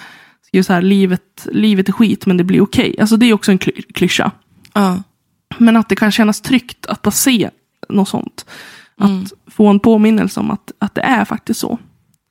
[0.46, 2.96] skriver så här, livet, livet är skit men det blir okej.
[3.00, 4.30] Alltså det är också en kly- klyscha.
[4.74, 5.02] ja.
[5.58, 7.50] Men att det kan kännas tryggt att bara se
[7.88, 8.46] något sånt.
[9.00, 9.22] Mm.
[9.22, 11.78] Att få en påminnelse om att, att det är faktiskt så.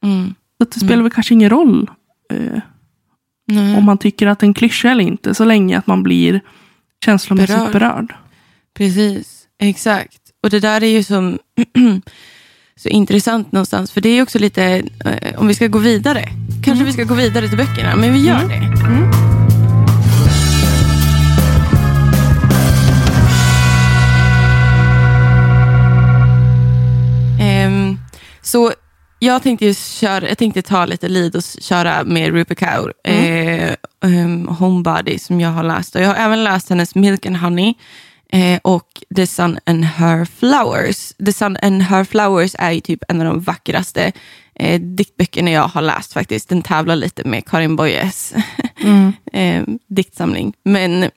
[0.04, 0.34] Mm.
[0.58, 1.90] Så att det spelar väl kanske ingen roll
[2.34, 2.62] eh,
[3.50, 3.78] Nej.
[3.78, 6.42] om man tycker att det är en klyscha eller inte, så länge att man blir
[7.06, 7.72] känslomässigt Berörd.
[7.72, 8.14] berörd.
[8.78, 10.22] Precis, exakt.
[10.44, 11.40] Och det där är ju som
[12.76, 13.92] så intressant någonstans.
[13.92, 14.64] För det är också lite,
[15.06, 16.30] eh, om vi ska gå vidare.
[16.64, 18.60] Kanske vi ska gå vidare till böckerna, men vi gör det.
[27.44, 27.98] Ehm,
[28.42, 28.74] så
[29.20, 34.48] jag tänkte, köra, jag tänkte ta lite lid och köra med Rupa Kaur, eh, um,
[34.48, 35.96] Homebody, som jag har läst.
[35.96, 37.74] Och jag har även läst hennes Milk and Honey
[38.32, 41.14] eh, och The Sun and Her Flowers.
[41.26, 44.12] The Sun and Her Flowers är ju typ en av de vackraste
[44.56, 46.50] eh, diktböckerna jag har läst faktiskt.
[46.50, 48.34] Den tävlar lite med Karin Boyes
[49.34, 50.54] eh, diktsamling.
[50.64, 51.10] Men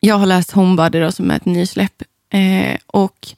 [0.00, 2.02] jag har läst Homebody då, som är ett nysläpp.
[2.32, 3.28] Eh, och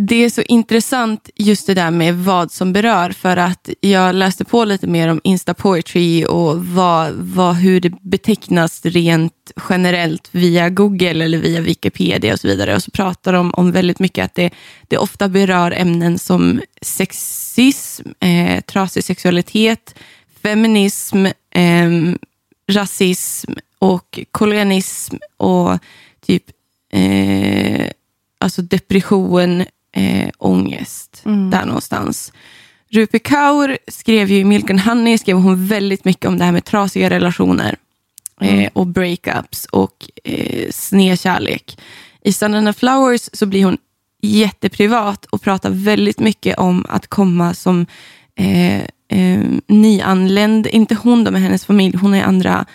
[0.00, 4.44] det är så intressant just det där med vad som berör för att jag läste
[4.44, 10.68] på lite mer om Insta Poetry och vad, vad, hur det betecknas rent generellt via
[10.68, 12.74] Google eller via Wikipedia och så vidare.
[12.74, 14.50] Och så pratar de om väldigt mycket att det,
[14.88, 19.94] det ofta berör ämnen som sexism, eh, trasig sexualitet,
[20.42, 21.90] feminism, eh,
[22.70, 25.78] rasism och kolonialism och
[26.26, 26.44] typ
[26.92, 27.90] eh,
[28.38, 29.64] alltså depression,
[29.98, 31.50] eh, ångest, Mm.
[31.50, 32.32] där någonstans.
[32.90, 36.52] Rupi Kaur skrev ju i Milk and Honey skrev hon väldigt mycket om det här
[36.52, 37.76] med trasiga relationer
[38.40, 41.78] eh, och breakups och eh, snedkärlek.
[42.24, 43.78] I Sun Flowers så blir hon
[44.22, 47.86] jätteprivat och pratar väldigt mycket om att komma som
[48.36, 52.66] eh, eh, nyanländ, inte hon då med hennes familj, hon är andra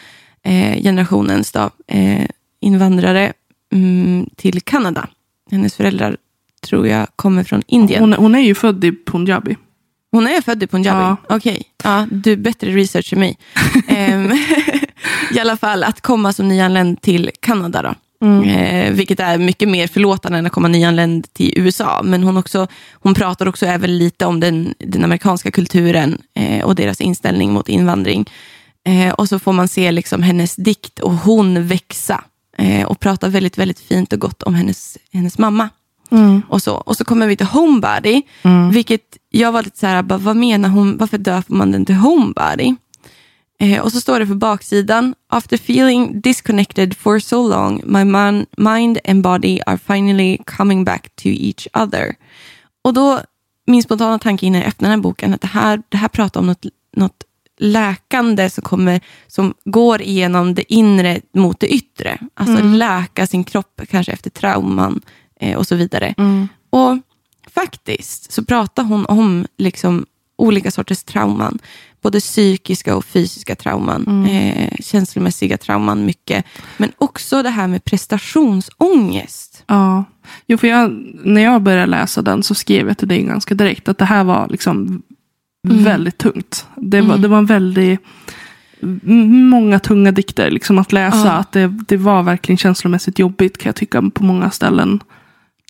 [0.44, 2.26] eh, generationens då, eh,
[2.62, 3.34] invandrare
[3.74, 5.08] mm, till Kanada.
[5.52, 6.18] Hennes föräldrar
[6.64, 8.02] tror jag kommer från Indien.
[8.02, 9.58] Hon, hon är ju född i Punjabi.
[10.12, 11.02] Hon är född i Punjabi?
[11.02, 11.36] Ja.
[11.36, 13.38] Okej, ja, du är bättre research än mig.
[13.88, 14.32] Ehm,
[15.36, 17.82] I alla fall att komma som nyanländ till Kanada.
[17.82, 17.96] Då.
[18.24, 18.44] Mm.
[18.44, 22.02] Eh, vilket är mycket mer förlåtande än att komma nyanländ till USA.
[22.04, 26.76] Men hon, också, hon pratar också även lite om den, den amerikanska kulturen eh, och
[26.76, 28.30] deras inställning mot invandring.
[28.86, 32.24] Eh, och så får man se liksom hennes dikt och hon växa.
[32.58, 35.70] Eh, och prata väldigt, väldigt fint och gott om hennes, hennes mamma.
[36.12, 36.42] Mm.
[36.50, 36.76] Och så.
[36.76, 38.22] och så kommer vi till Homebody,
[38.72, 41.96] vilket jag var lite så här, bara, vad menar hon, varför döper man den till
[41.96, 42.76] Homebody?
[43.60, 48.46] Eh, och så står det på baksidan, after feeling disconnected for so long, my man,
[48.58, 52.16] mind and body are finally coming back to each other.
[52.84, 53.22] Och då,
[53.68, 56.40] min spontana tanke innan jag öppnade den här boken, att det här, det här pratar
[56.40, 57.24] om något, något
[57.58, 62.18] läkande som, kommer, som går igenom det inre mot det yttre.
[62.34, 65.02] Alltså läka sin kropp, kanske efter trauman
[65.44, 66.14] eh, och så vidare.
[66.18, 66.48] Mm.
[66.70, 66.98] Och
[67.56, 71.60] faktiskt så pratar hon om liksom olika sorters trauman.
[72.02, 74.26] Både psykiska och fysiska trauman.
[74.26, 76.46] Eh, känslomässiga trauman mycket.
[76.78, 79.64] Men också det här med prestationsångest.
[79.68, 80.04] Ja,
[80.48, 80.92] jo, för jag,
[81.24, 84.24] när jag började läsa den så skrev jag till dig ganska direkt att det här
[84.24, 85.02] var liksom
[85.68, 86.68] väldigt tungt.
[86.76, 88.00] Det var, det var en väldigt
[89.50, 91.28] många tunga dikter liksom att läsa.
[91.28, 91.32] Ja.
[91.32, 95.00] Att det, det var verkligen känslomässigt jobbigt kan jag tycka på många ställen.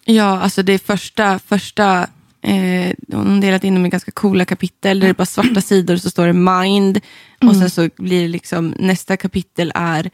[0.06, 2.08] Ja, alltså det är första, första
[2.42, 5.00] eh, hon har delat in dem i ganska coola kapitel.
[5.00, 7.00] Där det är bara svarta sidor och så står det mind.
[7.46, 10.10] Och sen så blir det liksom, nästa kapitel är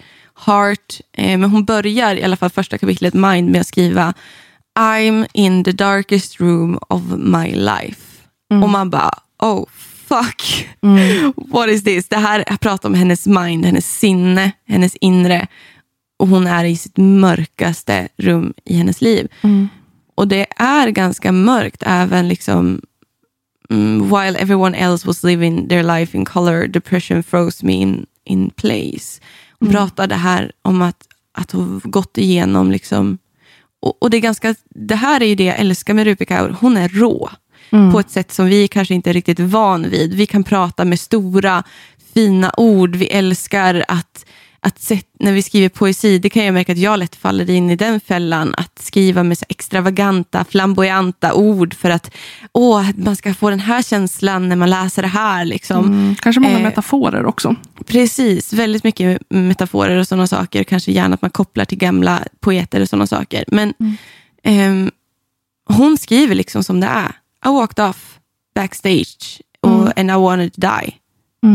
[0.45, 1.01] heart.
[1.13, 4.13] Eh, men hon börjar i alla fall första kapitlet mind med att skriva
[4.79, 8.01] I'm in the darkest room of my life.
[8.63, 9.65] Och man bara, oh
[10.07, 10.67] fuck.
[11.35, 12.07] What is this?
[12.07, 15.47] Det här jag pratar om hennes mind, hennes sinne, hennes inre.
[16.19, 19.27] Och hon är i sitt mörkaste rum i hennes liv.
[20.19, 22.81] Och det är ganska mörkt även liksom
[23.69, 28.49] mm, while everyone else was living their life in color, depression froze me in, in
[28.49, 29.21] place.
[29.59, 33.17] Hon pratade här om att, att hon gått igenom liksom
[33.79, 36.55] och, och det, är ganska, det här är ju det jag älskar med Rupi Kaur.
[36.59, 37.29] Hon är rå
[37.91, 40.13] på ett sätt som vi kanske inte är riktigt van vid.
[40.13, 41.63] Vi kan prata med stora,
[42.13, 42.95] fina ord.
[42.95, 44.25] Vi älskar att,
[44.61, 47.69] att sätt, när vi skriver poesi, det kan jag märka att jag lätt faller in
[47.69, 48.53] i den fällan.
[48.57, 52.11] Att skriva med så extravaganta, flamboyanta ord för att
[52.53, 55.45] åh, man ska få den här känslan när man läser det här.
[55.45, 55.85] Liksom.
[55.85, 57.55] Mm, kanske många Eh, metaforer också.
[57.85, 60.63] Precis, väldigt mycket metaforer och sådana saker.
[60.63, 63.43] Kanske gärna att man kopplar till gamla poeter och sådana saker.
[63.47, 63.73] Men
[64.43, 64.91] ehm,
[65.69, 67.11] hon skriver liksom som det är.
[67.45, 68.19] I walked off
[68.55, 70.93] backstage och, and I wanted to die.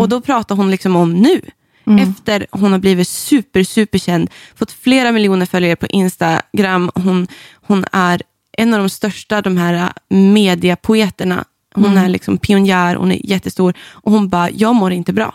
[0.00, 1.40] Och då pratar hon liksom om nu.
[1.86, 6.90] Efter hon har blivit super, superkänd, fått flera miljoner följare på Instagram.
[6.94, 8.22] Hon, hon är
[8.58, 11.44] en av de största de här mediapoeterna.
[11.74, 13.74] Hon är liksom pionjär, hon är jättestor.
[13.90, 15.34] Och hon bara, jag mår inte bra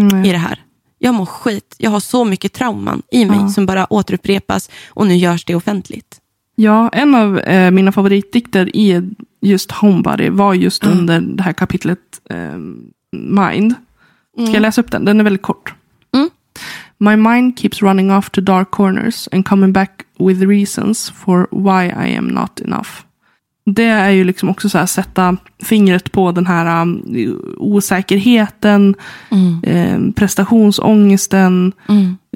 [0.00, 0.24] Mm.
[0.24, 0.62] i det här.
[0.98, 1.74] Jag mår skit.
[1.78, 3.48] Jag har så mycket trauman i mig Ja.
[3.48, 6.20] som bara återupprepas och nu görs det offentligt.
[6.54, 9.10] Ja, en av eh, mina favoritdikter i
[9.40, 11.98] just Homebody var just under det här kapitlet
[12.30, 12.56] eh,
[13.12, 13.74] Mind.
[14.44, 15.04] Ska jag läsa upp den?
[15.04, 15.74] Den är väldigt kort.
[16.14, 16.30] Mm.
[16.98, 21.86] My mind keeps running off to dark corners and coming back with reasons for why
[22.10, 22.88] I am not enough.
[23.70, 27.02] Det är ju liksom också så här sätta fingret på den här um,
[27.58, 28.94] osäkerheten,
[29.62, 31.72] eh, prestationsångesten,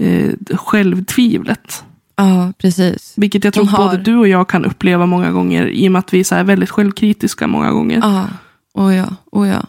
[0.01, 1.85] eh, självtvivlet.
[2.17, 3.15] Ja, precis.
[3.17, 5.99] Vilket jag tror har- både du och jag kan uppleva många gånger i och med
[5.99, 7.99] att vi är väldigt självkritiska många gånger.
[8.03, 8.27] Ja,
[8.75, 9.63] oh ja, oh ja.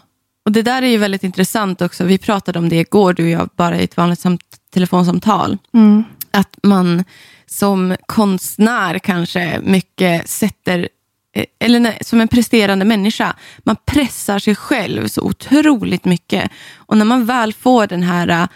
[0.44, 2.04] Och det där är ju väldigt intressant också.
[2.04, 4.42] Vi pratade om det igår, du och jag, bara i ett vanligt samt
[4.74, 5.58] telefonsamtal.
[5.74, 6.04] Mm.
[6.30, 7.04] Att man
[7.46, 10.88] som konstnär kanske mycket sätter,
[11.36, 16.50] eh, eller nej, som en presterande människa, man pressar sig själv så otroligt mycket.
[16.76, 18.46] Och när man väl får den här eh,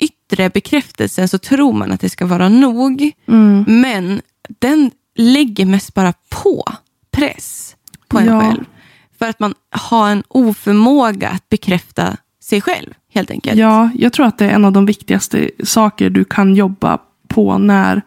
[0.00, 3.12] yttre bekräftelsen så tror man att det ska vara nog.
[3.66, 4.22] Men
[4.58, 6.64] den lägger mest bara på
[7.10, 7.76] press
[8.08, 8.40] på en Ja.
[8.40, 8.64] själv.
[9.22, 13.58] För att man har en oförmåga att bekräfta sig själv, helt enkelt.
[13.58, 16.98] Ja, jag tror att det är en av de viktigaste saker du kan jobba
[17.28, 18.02] på när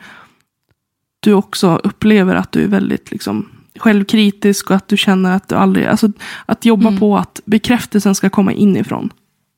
[1.20, 3.50] du också upplever att du är väldigt liksom,
[3.80, 5.86] självkritisk och att du känner att du aldrig...
[5.86, 6.12] Alltså,
[6.46, 7.00] att jobba Mm.
[7.00, 9.10] på att bekräftelsen ska komma inifrån.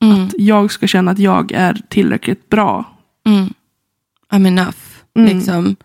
[0.02, 0.26] Mm.
[0.26, 2.84] Att jag ska känna att jag är tillräckligt bra.
[3.26, 3.52] Mm.
[4.30, 4.78] I'm enough.
[5.16, 5.36] Mm.
[5.36, 5.76] Liksom,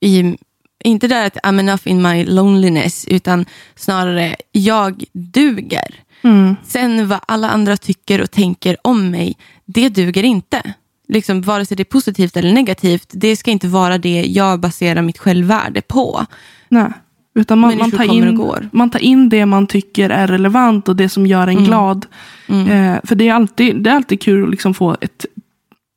[0.00, 0.36] i,
[0.84, 3.44] inte där att I'm enough in my loneliness, utan
[3.76, 5.94] snarare jag duger.
[6.22, 6.56] Mm.
[6.64, 10.74] Sen vad alla andra tycker och tänker om mig, det duger inte.
[11.08, 15.02] Liksom, vare sig det är positivt eller negativt, det ska inte vara det jag baserar
[15.02, 16.26] mitt självvärde på.
[16.68, 16.92] Nej.
[17.34, 21.08] Utan man, man, tar in, man tar in det man tycker är relevant och det
[21.08, 22.06] som gör en glad.
[22.48, 25.26] Eh, för det är, alltid, det är alltid kul att liksom få ett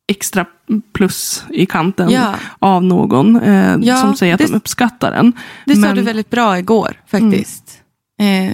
[0.07, 0.45] extra
[0.93, 2.35] plus i kanten Ja.
[2.59, 5.33] av någon eh, Ja, som säger att det- de uppskattar den.
[5.65, 7.81] Det sa Men- du väldigt bra igår faktiskt.
[8.19, 8.53] Eh,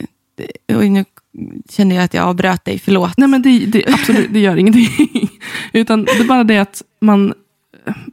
[0.67, 1.05] det- och nu
[1.69, 3.17] kände jag att jag avbröt dig, förlåt.
[3.17, 5.29] Nej men det, det, absolut, det gör ingenting.
[5.73, 7.33] Utan det är bara det att man,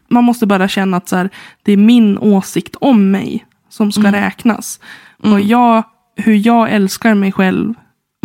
[0.09, 1.31] man måste bara känna att så här,
[1.63, 4.81] det är min åsikt om mig som ska räknas.
[5.23, 5.83] Och jag,
[6.17, 7.75] hur jag älskar mig själv,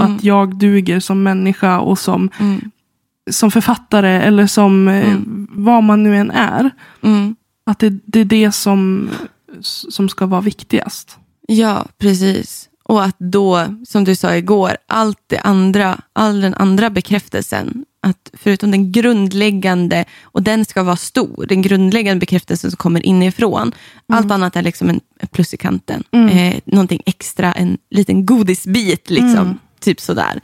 [0.01, 2.71] att jag duger som människa och som, Mm.
[3.29, 5.15] Som författare eller som eh,
[5.49, 6.71] vad man nu än är.
[7.03, 7.35] Mm.
[7.63, 9.09] Att det, det är det som,
[9.61, 11.17] som ska vara viktigast.
[11.47, 12.69] Ja, precis.
[12.83, 18.31] Och att då, som du sa igår, allt det andra, all den andra bekräftelsen, att
[18.33, 23.71] förutom den grundläggande, och den ska vara stor, den grundläggande bekräftelsen som kommer inifrån,
[24.07, 24.99] allt annat är liksom en
[25.31, 26.03] plus i kanten.
[26.11, 29.59] Eh, någonting extra, en liten godisbit, liksom.
[29.79, 30.41] typ sådär.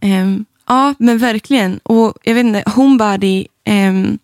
[0.00, 1.78] Ehm, ja, men verkligen.
[1.78, 4.18] Och jag vet inte, Homebody, ehm,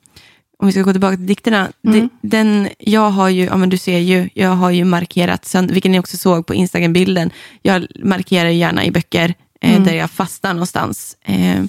[0.58, 1.72] om vi ska gå tillbaka till dikterna.
[1.82, 5.74] det- den, jag har ju, ja men du ser ju, jag har ju markerat sönder,
[5.74, 7.30] vilket ni också såg på Instagram-bilden.
[7.62, 11.16] Jag markerar gärna i böcker eh, där jag fastnar någonstans.
[11.24, 11.68] Ehm,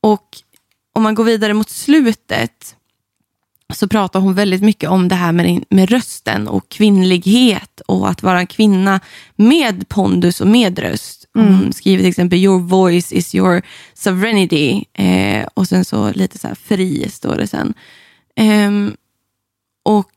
[0.00, 0.26] och
[0.94, 2.76] om man går vidare mot slutet
[3.74, 8.22] så pratar hon väldigt mycket om det här med, med rösten och kvinnlighet och att
[8.22, 9.00] vara en kvinna
[9.36, 11.25] med pondus och med röst.
[11.40, 13.62] Hon skriver till exempel “Your voice is your
[13.94, 17.74] sovereignty” eh, och sen så lite så här fri står det sen.
[18.36, 18.96] Ehm,
[19.84, 20.12] och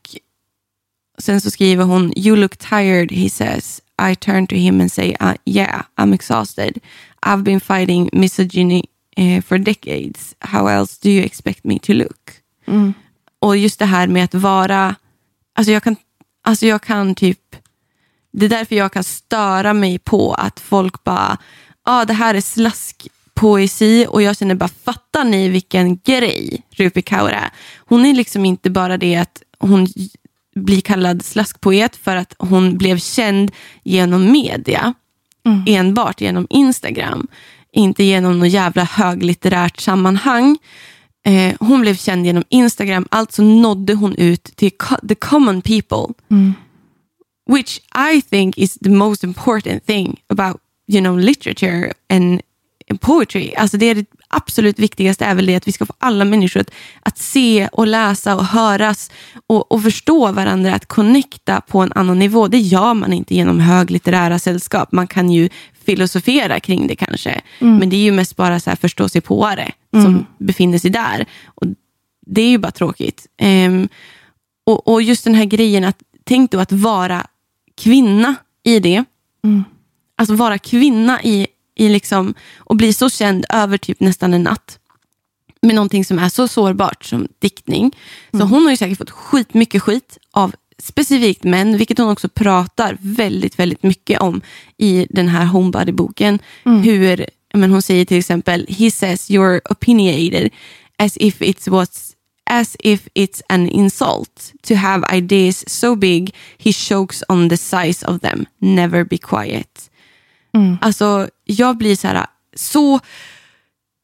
[1.18, 3.80] sen så skriver hon “You look tired” he says.
[4.12, 6.78] I turn to him and say uh, “Yeah, I'm exhausted.
[7.26, 8.82] I've been fighting misogyny
[9.16, 10.34] eh, for decades.
[10.38, 12.32] How else do you expect me to look?”
[13.38, 14.94] Och just det här med att vara,
[15.54, 15.96] alltså jag kan,
[16.42, 17.56] alltså jag kan typ,
[18.32, 21.38] det är därför jag kan störa mig på att folk bara,
[21.86, 27.02] ja ah, det här är slaskpoesi och jag känner bara, fattar ni vilken grej Rupi
[27.02, 27.50] Kaur är?
[27.78, 29.88] Hon är liksom inte bara det att hon
[30.56, 33.52] blir kallad slaskpoet för att hon blev känd
[33.82, 34.94] genom media,
[35.66, 37.26] enbart genom Instagram,
[37.72, 40.58] inte genom något jävla höglitterärt sammanhang.
[41.24, 44.70] Eh, hon blev känd genom Instagram, alltså nådde hon ut till
[45.08, 46.14] the common people.
[47.50, 52.40] Which I think is the most important thing about you know, literature and
[53.00, 53.54] poetry.
[53.56, 56.60] Alltså det är det absolut viktigaste är väl det att vi ska få alla människor
[56.60, 56.70] att,
[57.02, 59.10] att se och läsa och höras
[59.46, 62.48] och, och förstå varandra, att connecta på en annan nivå.
[62.48, 64.92] Det gör man inte genom höglitterära sällskap.
[64.92, 65.48] Man kan ju
[65.84, 67.40] filosofera kring det kanske,
[67.78, 69.72] men det är ju mest bara så här förståsigpåare
[70.02, 71.26] som befinner sig där.
[71.44, 71.66] Och
[72.26, 73.26] det är ju bara tråkigt.
[73.38, 73.88] Ehm,
[74.66, 77.26] och, och just den här grejen att tänk då att vara
[77.80, 79.04] kvinna i det.
[80.16, 84.78] Alltså vara kvinna i, i liksom, och bli så känd över typ nästan en natt.
[85.62, 87.96] Med någonting som är så sårbart som diktning.
[88.32, 92.96] Så hon har ju säkert fått skitmycket skit av specifikt män, vilket hon också pratar
[93.00, 94.40] väldigt, väldigt mycket om
[94.78, 96.38] i den här Homebody-boken.
[96.64, 100.50] Hur, men hon säger till exempel, he says you're opinionated
[100.98, 102.09] as if it was
[102.50, 108.06] as if it's an insult to have ideas so big he chokes on the size
[108.06, 108.46] of them.
[108.58, 109.90] Never be quiet.
[110.80, 112.26] Alltså, jag blir så här,
[112.56, 113.00] så...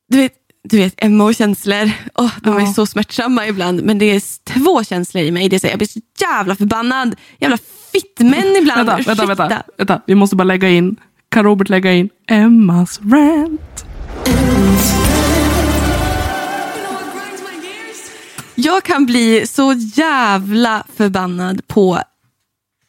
[0.09, 0.32] Du vet,
[0.64, 2.72] du vet Emma och känslor, oh, de är Ja.
[2.72, 3.82] så smärtsamma ibland.
[3.82, 5.49] Men det är två känslor i mig.
[5.49, 7.14] Det är så jag blir så jävla förbannad.
[7.38, 7.59] Jävla
[7.92, 8.86] fittmän ibland.
[8.88, 10.03] Vänta, vänta, vänta, vänta.
[10.07, 10.97] Vi måste bara lägga in,
[11.28, 13.86] kan Robert lägga in Emmas rant?
[18.66, 21.98] Jag kan bli så jävla förbannad på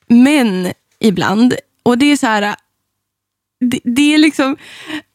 [0.07, 1.55] män ibland.
[1.83, 2.55] Och det är så här...
[3.59, 4.57] Det, det är liksom,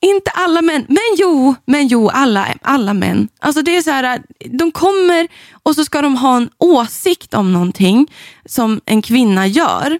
[0.00, 3.28] inte alla män, men jo, men jo, alla, alla män.
[3.38, 4.22] Alltså det är så här,
[4.58, 5.28] de kommer
[5.62, 8.12] och så ska de ha en åsikt om någonting
[8.44, 9.98] som en kvinna gör.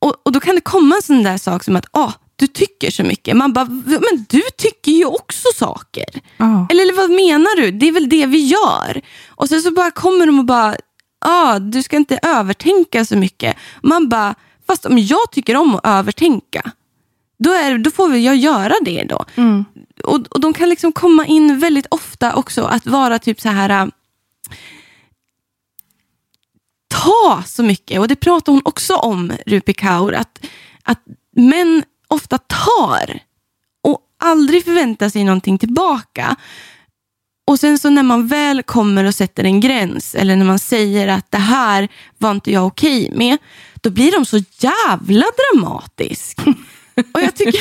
[0.00, 2.90] Och, och då kan det komma en sån där sak som att, ah, du tycker
[2.90, 3.36] så mycket.
[3.36, 6.04] Man bara, men du tycker ju också saker.
[6.36, 6.66] Ja.
[6.70, 7.70] Eller, eller vad menar du?
[7.70, 9.00] Det är väl det vi gör.
[9.28, 10.76] Och sen så bara kommer de och bara,
[11.20, 13.56] ah, du ska inte övertänka så mycket.
[13.82, 14.34] Man bara,
[14.66, 16.70] fast om jag tycker om att övertänka,
[17.38, 19.24] då, är, då får jag göra det då.
[19.34, 19.64] Mm.
[20.04, 23.70] Och, och de kan liksom komma in väldigt ofta också att vara typ så här
[23.70, 23.86] äh,
[26.88, 28.00] ta så mycket.
[28.00, 30.46] Och det pratar hon också om, Rupi Kaur, att,
[30.82, 31.00] att
[31.36, 33.18] män ofta tar
[33.84, 36.36] och aldrig förväntar sig någonting tillbaka.
[37.46, 41.08] Och sen så när man väl kommer och sätter en gräns eller när man säger
[41.08, 41.88] att det här
[42.18, 43.38] var inte jag okej med,
[43.80, 46.38] då blir de så jävla dramatisk.
[47.12, 47.60] Och jag tycker,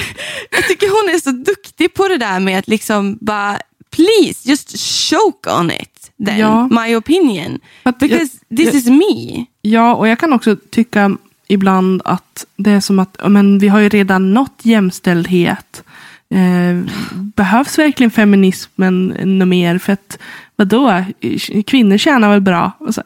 [0.51, 3.59] jag tycker hon är så duktig på det där med att liksom bara,
[3.91, 4.79] please just
[5.09, 6.67] choke on it then, Ja.
[6.67, 7.59] my opinion.
[7.83, 9.45] Att jag- Because this jag- is me.
[9.61, 11.17] Ja, och jag kan också tycka
[11.49, 15.83] ibland att det är som att men vi har ju redan nått jämställdhet.
[16.33, 19.77] Eh, behövs verkligen feminismen något mer?
[19.77, 20.19] För att
[20.55, 21.05] vadå,
[21.67, 22.71] kvinnor tjänar väl bra?
[22.91, 23.03] Så,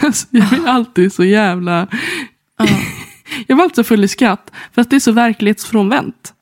[0.02, 1.88] alltså, jag blir alltid så jävla...
[3.46, 4.50] jag var alltid så full i skratt.
[4.72, 6.32] För att det är så verklighetsfrånvänt.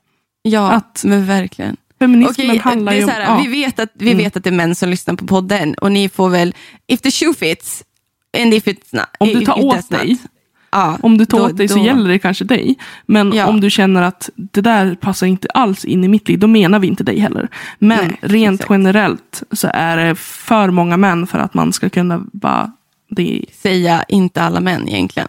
[0.41, 1.77] Ja, Att- men verkligen.
[1.99, 3.09] Feminismen Okej, handlar ju om...
[3.09, 3.27] här, ja.
[3.27, 3.43] Mm.
[3.43, 6.09] Vi, vet att, vi vet att det är män som lyssnar på podden och ni
[6.09, 6.55] får väl,
[6.87, 7.83] if the shoe fits,
[8.37, 9.05] and if it's not.
[9.19, 10.17] Om du tar åt dig.
[10.73, 12.75] Ja, Om du tar då- åt dig så då- gäller det kanske dig.
[13.05, 13.47] Men Ja.
[13.47, 16.79] om du känner att det där passar inte alls in i mitt liv, då menar
[16.79, 17.47] vi inte dig heller.
[17.79, 18.71] Men Nej, rent exakt.
[18.71, 22.71] generellt så är det för många män för att man ska kunna bara...
[23.09, 25.27] Det, Säga inte alla män egentligen.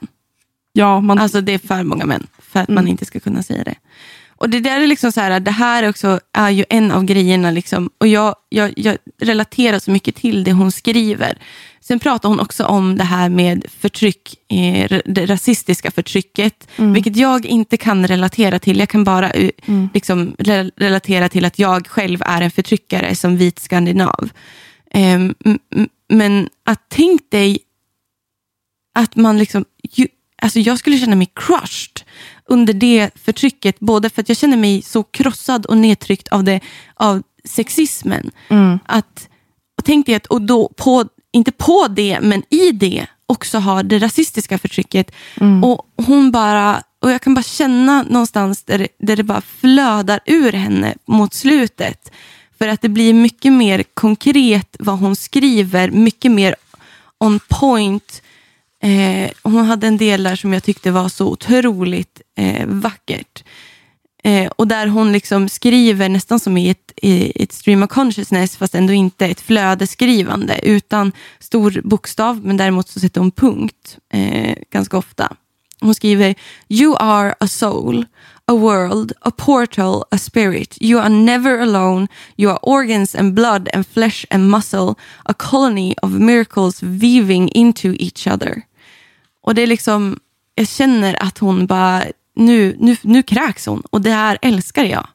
[0.73, 2.75] ja, man, Alltså det är för många män för att Mm.
[2.85, 3.75] man inte ska kunna säga det.
[4.43, 7.51] Och det där är liksom så här, det här också är ju en av grejerna
[7.51, 11.39] liksom, och jag, jag, jag relaterar så mycket till det hon skriver.
[11.81, 16.93] Sen pratar hon också om det här med förtryck, eh, det rasistiska förtrycket, Mm.
[16.93, 18.79] vilket jag inte kan relatera till.
[18.79, 19.51] Jag kan bara eh,
[19.95, 24.29] liksom, re- relatera till att jag själv är en förtryckare som vit skandinav.
[24.91, 25.35] Ehm,
[26.09, 27.59] men att tänk dig
[28.95, 30.07] att man liksom, ju,
[30.43, 32.03] alltså jag skulle känna mig crushed
[32.49, 36.61] under det förtrycket, både för att jag känner mig så krossad och nedtryckt av, det,
[36.95, 38.31] av sexismen.
[38.49, 39.29] mm, Att,
[39.79, 43.83] och tänk dig att, och då på, inte på det, men i det också ha
[43.83, 45.11] det rasistiska förtrycket.
[45.41, 45.65] mm.
[45.65, 50.53] Och hon bara, och jag kan bara känna någonstans där där det bara flödar ur
[50.53, 52.13] henne mot slutet.
[52.59, 56.55] För att det blir mycket mer konkret vad hon skriver, mycket mer
[57.19, 58.22] on point.
[58.83, 63.45] Eh, hon hade en del där som jag tyckte var så otroligt eh, vackert.
[64.25, 68.57] Eh, och där hon liksom skriver nästan som i ett, i ett stream of consciousness
[68.57, 74.55] fast ändå inte ett flödeskrivande utan stor bokstav men däremot så sätter hon punkt eh,
[74.71, 75.37] ganska ofta.
[75.81, 76.35] Hon skriver
[76.69, 78.07] You are a soul,
[78.47, 80.79] a world, a portal, a spirit.
[80.81, 82.09] You are never alone.
[82.37, 84.95] You are organs and blood and flesh and muscle.
[85.25, 88.63] A colony of miracles weaving into each other.
[89.43, 90.19] Och det är liksom,
[90.55, 92.03] jag känner att hon bara,
[92.37, 95.07] nu, nu, nu kräks hon och det här älskar jag.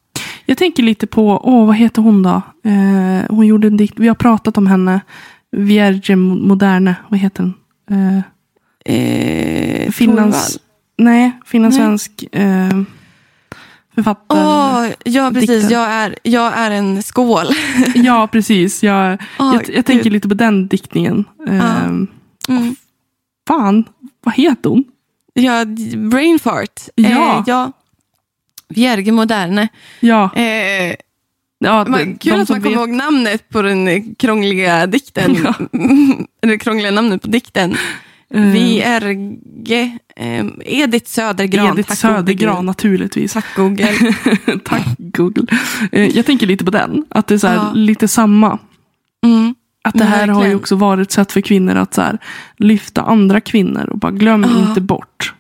[0.46, 2.42] Jag tänker lite på, åh vad heter hon då?
[2.66, 5.02] Eh, hon gjorde en dikt, vi har pratat om henne.
[5.52, 7.54] Vierge Moderne, vad heter den?
[8.18, 8.22] Eh,
[8.90, 10.60] Eh, Finlands,
[10.98, 12.70] nej, finlandssvensk eh,
[13.96, 14.40] författare.
[14.88, 15.70] Åh, ja precis, Dikten.
[15.70, 17.46] jag är, jag är en skål.
[17.96, 18.84] Ja, precis.
[18.84, 21.26] Jag, Åh, jag, jag tänker lite på den diktningen.
[21.48, 21.86] Eh,
[22.50, 22.76] Mm.
[23.48, 23.86] Fan,
[24.24, 24.84] vad heter hon?
[25.34, 25.66] Ja,
[26.12, 26.82] brain fart.
[26.96, 27.38] Ja.
[27.38, 27.72] Eh, ja.
[28.70, 29.68] Vierge Moderne.
[30.00, 30.96] Ja, Eh,
[31.60, 35.38] ja man, de- kul att man kommer ihåg namnet på den eh, krångliga dikten.
[35.44, 35.54] Ja.
[36.42, 37.76] Eller krångliga namnet på dikten.
[38.30, 41.74] Eh, Vierge eh, Edith Södergran.
[41.74, 42.66] Edith tack Södergran Gud.
[42.66, 43.34] naturligtvis.
[43.34, 43.94] Tack Google.
[44.66, 45.46] Tack Google.
[45.92, 47.06] Eh, jag tänker lite på den.
[47.10, 47.72] Att det är här, Ja.
[47.74, 48.60] lite samma.
[49.26, 49.56] Mm.
[49.88, 52.18] Att det här har ju också varit ett sätt för kvinnor att så här,
[52.58, 54.70] lyfta andra kvinnor och bara glöm Ja.
[54.70, 55.34] inte bort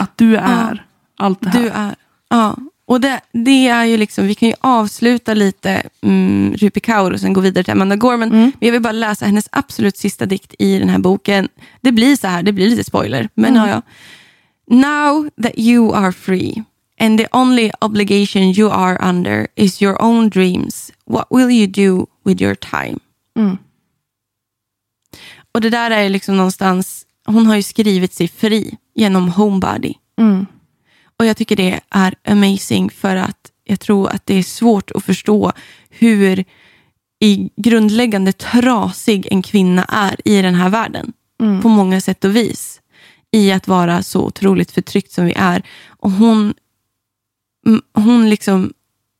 [0.00, 0.84] att du är
[1.18, 1.60] allt det här.
[1.62, 1.94] Du är,
[2.30, 2.56] ja.
[2.84, 7.20] Och det, det är ju liksom, vi kan ju avsluta lite mm, Rupi Kaur och
[7.20, 8.28] sen gå vidare till Amanda Gorman.
[8.28, 8.40] Mm.
[8.42, 11.48] Men jag vill bara läsa hennes absolut sista dikt i den här boken.
[11.80, 13.28] Det blir så här, det blir lite spoiler.
[13.34, 13.68] Men Mm.
[13.68, 13.82] ja, ja.
[14.76, 16.62] Now that you are free
[17.00, 22.06] and the only obligation you are under is your own dreams, what will you do
[22.24, 22.98] with your time?
[23.38, 23.58] Mm.
[25.54, 29.94] Och det där är liksom någonstans, hon har ju skrivit sig fri genom Homebody.
[30.18, 30.46] Mm.
[31.16, 35.04] Och jag tycker det är amazing för att jag tror att det är svårt att
[35.04, 35.52] förstå
[35.90, 36.44] hur
[37.20, 41.12] i grundläggande trasig en kvinna är i den här världen.
[41.40, 41.62] Mm.
[41.62, 42.80] På många sätt och vis.
[43.30, 45.62] I att vara så otroligt förtryckt som vi är.
[45.86, 46.54] Och hon,
[47.94, 48.72] hon liksom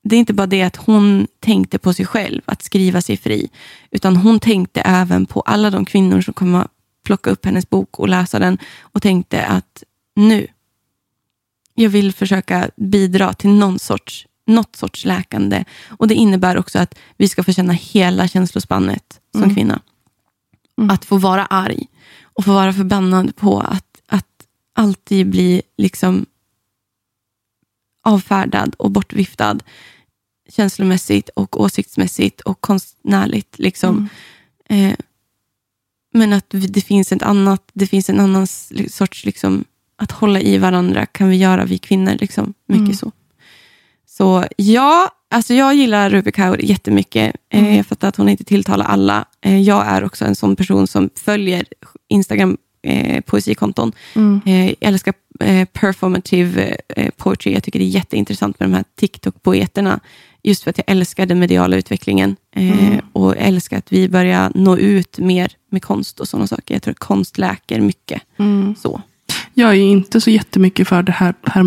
[0.04, 3.50] det är inte bara det att hon tänkte på sig själv, att skriva sig fri,
[3.90, 6.66] utan hon tänkte även på alla de kvinnor som kommer
[7.04, 9.82] plocka upp hennes bok och läsa den och tänkte att
[10.16, 10.46] nu,
[11.74, 15.64] jag vill försöka bidra till någon sorts, något sorts läkande.
[15.88, 19.54] Och Det innebär också att vi ska få känna hela känslospannet som Mm.
[19.54, 19.80] kvinna.
[20.78, 20.90] Mm.
[20.90, 21.86] Att få vara arg
[22.22, 24.26] och få vara förbannad på att, att
[24.74, 26.26] alltid bli liksom
[28.02, 29.58] avfärdad och bortviftad
[30.50, 33.58] känslomässigt och åsiktsmässigt och konstnärligt.
[33.58, 34.08] Liksom.
[34.68, 34.90] Mm.
[34.90, 34.96] Eh,
[36.14, 38.46] men att det finns, ett annat, det finns en annan
[38.88, 39.64] sorts, liksom,
[39.96, 42.16] att hålla i varandra kan vi göra vi kvinnor.
[42.20, 42.54] Liksom.
[42.68, 42.94] Mycket Mm.
[42.96, 43.12] så.
[44.06, 47.36] Så ja, alltså jag gillar Ruby Kaur jättemycket.
[47.50, 47.76] Eh, Mm.
[47.76, 49.24] jag fattar att hon inte tilltalar alla.
[49.40, 51.64] Eh, jag är också en sån person som följer
[52.08, 53.92] Instagram eh, poesikonton.
[54.14, 54.40] Mm.
[54.46, 57.52] Eh, jag älskar eh, performative eh, poetry.
[57.52, 60.00] Jag tycker det är jätteintressant med de här TikTok-poeterna.
[60.42, 62.36] Just för att jag älskar den mediala utvecklingen.
[62.56, 63.00] Mm.
[63.12, 66.74] Och älskar att vi börjar nå ut mer med konst och sådana saker.
[66.74, 68.22] Jag tror att konst läker mycket.
[68.38, 68.74] Mm.
[68.78, 69.02] Så.
[69.54, 71.64] Jag är inte så jättemycket för det här per,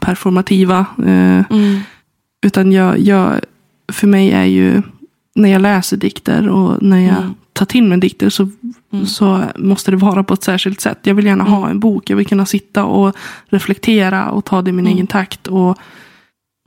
[0.00, 0.86] performativa.
[0.98, 1.80] Mm.
[2.42, 3.40] utan jag, jag,
[3.92, 4.82] för mig är ju,
[5.34, 7.66] när jag läser dikter och när jag Mm.
[7.66, 8.48] tar till mig dikter så,
[8.92, 9.06] Mm.
[9.06, 10.98] så måste det vara på ett särskilt sätt.
[11.02, 11.70] Jag vill gärna ha Mm.
[11.70, 12.10] en bok.
[12.10, 13.16] Jag vill kunna sitta och
[13.48, 14.94] reflektera och ta det i min Mm.
[14.96, 15.46] egen takt.
[15.46, 15.78] Och,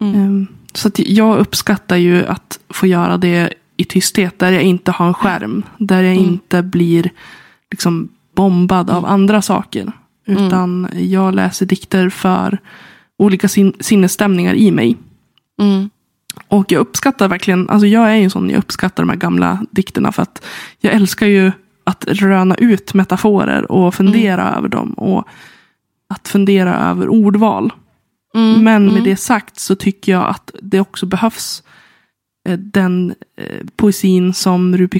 [0.01, 0.15] Mm.
[0.15, 4.39] ehm, så att jag uppskattar ju att få göra det i tysthet.
[4.39, 5.63] Där jag inte har en skärm.
[5.77, 6.29] Där jag Mm.
[6.29, 7.09] inte blir
[7.71, 9.91] liksom bombad av andra saker.
[10.27, 10.47] Mm.
[10.47, 12.57] Utan jag läser dikter för
[13.19, 14.97] olika sin sinnesstämningar i mig.
[16.35, 16.59] Mm.
[16.59, 20.11] Och jag uppskattar verkligen, alltså jag är ju sån, jag uppskattar de här gamla dikterna
[20.11, 20.45] för att
[20.79, 21.51] jag älskar ju
[21.83, 24.57] att röna ut metaforer och fundera Mm.
[24.57, 24.93] över dem.
[24.93, 25.27] Och
[26.09, 27.73] att fundera över ordval.
[28.35, 28.63] Mm.
[28.63, 29.03] Men med Mm.
[29.03, 31.63] det sagt så tycker jag att det också behövs
[32.49, 34.99] eh, den eh, poesin som Rupi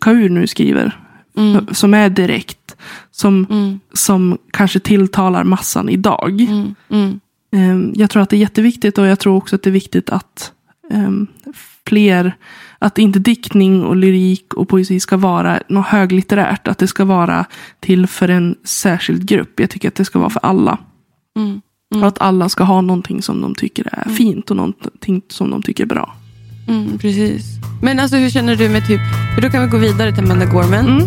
[0.00, 1.00] Kaur, nu skriver.
[1.36, 1.66] Mm.
[1.74, 2.76] Som är direkt.
[3.10, 3.80] Som, Mm.
[3.92, 6.40] som kanske tilltalar massan idag.
[7.52, 7.64] Mm.
[7.64, 7.80] Mm.
[7.80, 10.10] Ehm, Jag tror att det är jätteviktigt och jag tror också att det är viktigt
[10.10, 10.52] att
[10.90, 11.26] ehm,
[11.86, 12.36] fler,
[12.78, 16.68] att inte diktning och lyrik och poesi ska vara något höglitterärt.
[16.68, 17.44] Att det ska vara
[17.80, 19.60] till för en särskild grupp.
[19.60, 20.78] Jag tycker att det ska vara för alla.
[21.36, 21.60] Mm.
[21.94, 25.62] Och att alla ska ha någonting som de tycker är fint och någonting som de
[25.62, 26.14] tycker är bra.
[26.68, 27.44] Mm, precis.
[27.82, 29.00] Men alltså hur känner du med typ,
[29.34, 31.02] för då kan vi gå vidare till Amanda Gorman.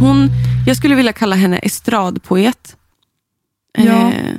[0.00, 0.28] Hon,
[0.66, 2.76] jag skulle vilja kalla henne estradpoet.
[3.78, 3.82] Ja.
[4.12, 4.32] Eh,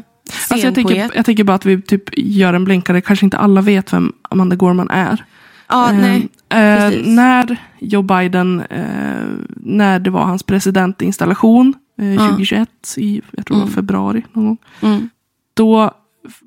[0.49, 3.01] Alltså jag, tänker, jag tänker bara att vi typ gör en blänkare.
[3.01, 5.25] Kanske inte alla vet vem Amanda Gorman är.
[5.67, 6.29] Ja, Eh, nej.
[6.49, 12.19] eh, när Joe Biden, eh, när det var hans presidentinstallation eh, Ja.
[12.29, 13.73] 2021, i jag tror det var Mm.
[13.75, 14.57] februari någon gång.
[14.81, 15.09] Mm.
[15.53, 15.91] Då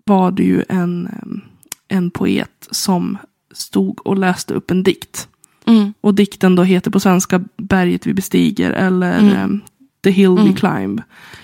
[0.04, 3.18] var det ju en, eh, en poet som
[3.54, 5.28] stod och läste upp en dikt.
[5.70, 5.94] Mm.
[6.00, 9.32] Och dikten då heter på svenska Berget vi bestiger eller Mm.
[9.36, 9.48] eh,
[10.04, 10.54] The hill we Mm.
[10.54, 11.02] climb.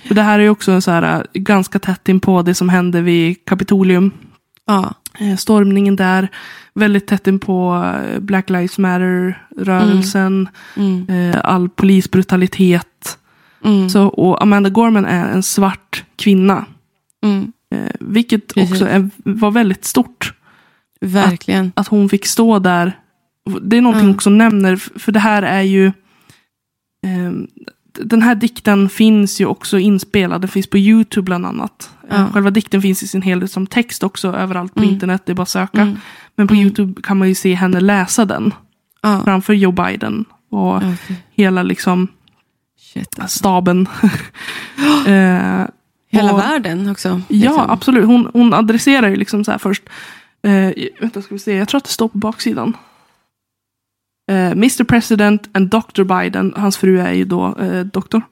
[0.08, 2.68] För det här är också en så här, eh, ganska tätt in på det som
[2.68, 4.10] hände vid Kapitolium.
[4.66, 4.94] Ja.
[5.20, 6.28] Eh, Stormningen där,
[6.74, 11.08] väldigt tätt in på eh, Black Lives Matter-rörelsen, Mm.
[11.10, 13.18] eh, all polisbrutalitet.
[13.64, 13.90] Mm.
[13.90, 16.64] Så, och Amanda Gorman är en svart kvinna.
[17.24, 17.52] Mm.
[17.74, 18.72] Eh, vilket Precis.
[18.72, 20.32] också är, var väldigt stort.
[21.00, 21.72] Verkligen.
[21.76, 22.92] Att hon fick stå där.
[23.62, 24.14] Det är någonting Mm.
[24.14, 25.92] också nämner, för det här är ju...
[27.06, 27.46] ehm,
[28.00, 31.90] den här dikten finns ju också inspelad, den finns på YouTube bland annat.
[32.10, 32.28] Eh, Ja.
[32.32, 34.94] Själva dikten finns i sin helhet som text också överallt på Mm.
[34.94, 35.80] internet, det är bara att söka.
[35.80, 35.96] Mm.
[36.36, 36.62] Men på Mm.
[36.66, 38.54] YouTube kan man ju se henne läsa den
[39.02, 39.20] Ja.
[39.24, 42.08] framför Joe Biden och Ja, fy- hela liksom
[42.78, 43.38] Shit, alltså.
[43.38, 43.88] staben.
[45.06, 45.64] eh,
[46.10, 47.08] Hela och- världen också.
[47.08, 47.70] Ja, liksom.
[47.70, 48.04] absolut.
[48.06, 49.82] Hon, hon adresserar ju liksom så här först.
[50.42, 50.70] Eh,
[51.00, 51.54] vänta, ska vi se.
[51.56, 52.76] Jag tror att det står på baksidan.
[54.28, 56.52] Eh, Mr President and Dr Biden.
[56.56, 58.22] Hans fru är ju då eh, doktor.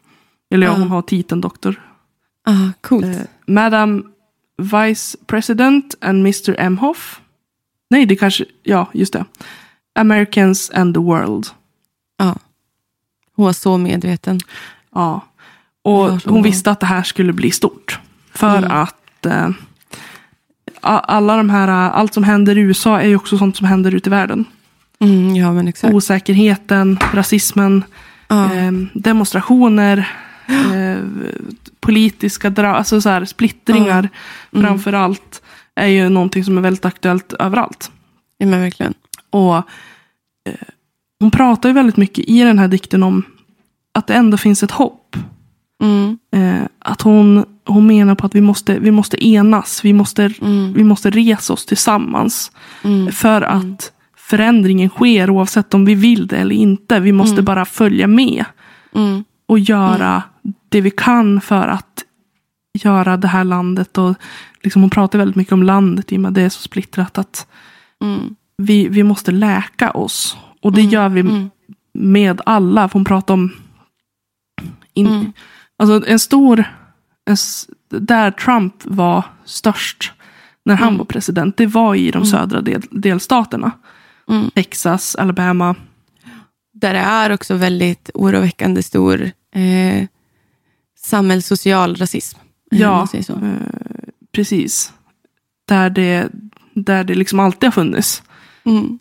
[0.51, 1.81] Eller ja, hon har titeln doktor.
[2.47, 3.05] Ah, coolt.
[3.05, 3.17] Eh,
[3.47, 4.07] Madam
[4.59, 7.21] Vice President and Mr Emhoff.
[7.91, 9.25] Nej, det kanske, ja, just det.
[9.95, 11.47] Americans and the World.
[12.17, 12.37] ja.
[13.37, 14.41] Hon var så medveten.
[14.95, 15.21] Ja.
[15.83, 17.99] Och hon visste att det här skulle bli stort.
[18.33, 18.71] För Mm.
[18.71, 19.49] att eh,
[20.81, 24.09] alla de här, allt som händer i USA är ju också sånt som händer ute
[24.09, 24.45] i världen.
[25.05, 25.95] Mm, ja, men exakt.
[25.95, 27.85] Osäkerheten, rasismen,
[28.29, 28.55] Ja.
[28.55, 30.09] eh, demonstrationer,
[30.49, 30.99] eh,
[31.81, 34.09] politiska dra- alltså så här, splittringar
[34.53, 34.67] Mm.
[34.67, 35.43] framför allt.
[35.77, 37.91] Är ju någonting som är väldigt aktuellt överallt.
[38.39, 38.95] ja, men verkligen.
[39.31, 39.63] Och eh,
[41.21, 43.23] Hon pratar ju väldigt mycket i den här dikten om
[43.95, 45.17] att det ändå finns ett hopp.
[45.83, 46.19] Mm.
[46.37, 49.85] Eh, att hon, hon menar på att vi måste, vi måste enas.
[49.85, 50.73] Vi måste, Mm.
[50.73, 52.53] vi måste resa oss tillsammans.
[52.85, 53.13] Mm.
[53.13, 53.93] För att
[54.29, 57.01] förändringen sker oavsett om vi vill det eller inte.
[57.01, 58.45] Vi måste bara följa med.
[58.95, 59.25] Mm.
[59.47, 60.23] Och göra
[60.69, 62.05] det vi kan för att
[62.83, 63.99] göra det här landet.
[63.99, 64.15] Och
[64.63, 67.19] liksom hon pratar väldigt mycket om landet i och med att det är så splittrat.
[67.19, 67.47] Att
[68.03, 68.37] Mm.
[68.57, 70.37] vi, vi måste läka oss.
[70.63, 71.51] Och det gör vi Mm.
[71.95, 72.89] med alla.
[72.89, 73.53] För hon pratar om
[74.95, 75.33] in, Mm.
[75.79, 76.65] alltså en stor,
[77.31, 77.37] en,
[78.01, 80.13] där Trump var störst
[80.65, 80.99] när han Mm.
[80.99, 83.71] var president, det var i de södra del, delstaterna.
[84.29, 84.51] Mm.
[84.51, 85.75] Texas, Alabama.
[86.73, 90.07] Där det är också väldigt oroväckande stor eh,
[90.99, 92.39] samhällssocial rasism.
[92.71, 93.35] Ja, eh,
[94.33, 94.93] precis.
[95.69, 96.29] Där det,
[96.75, 98.23] där det liksom alltid har funnits.
[98.65, 98.99] Mm.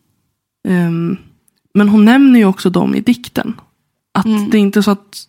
[0.67, 1.17] Ehm,
[1.73, 3.53] men hon nämner ju också dem i dikten.
[4.11, 4.49] Att Mm.
[4.49, 5.27] det är inte så att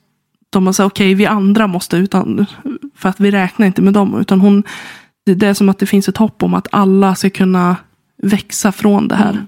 [0.50, 2.46] de har sagt okej vi andra måste utan
[2.94, 4.20] för att vi räknar inte med dem.
[4.20, 4.62] Utan hon,
[5.26, 7.76] det det är som att det finns ett hopp om att alla ska kunna
[8.16, 9.30] växa från det här.
[9.30, 9.46] Mm.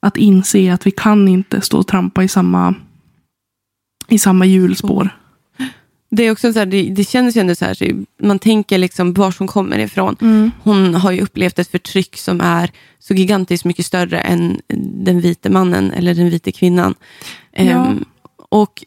[0.00, 2.74] Att inse att vi kan inte stå och trampa i samma,
[4.08, 5.10] i samma hjulspår.
[6.10, 8.78] Det, är också så här, det, det känns ju ändå så här, så man tänker
[8.78, 10.16] liksom var hon kommer ifrån.
[10.20, 10.50] Mm.
[10.62, 14.60] Hon har ju upplevt ett förtryck som är så gigantiskt mycket större än
[15.04, 16.94] den vite mannen eller den vita kvinnan.
[17.52, 17.62] Ja.
[17.62, 18.04] Ehm,
[18.48, 18.84] och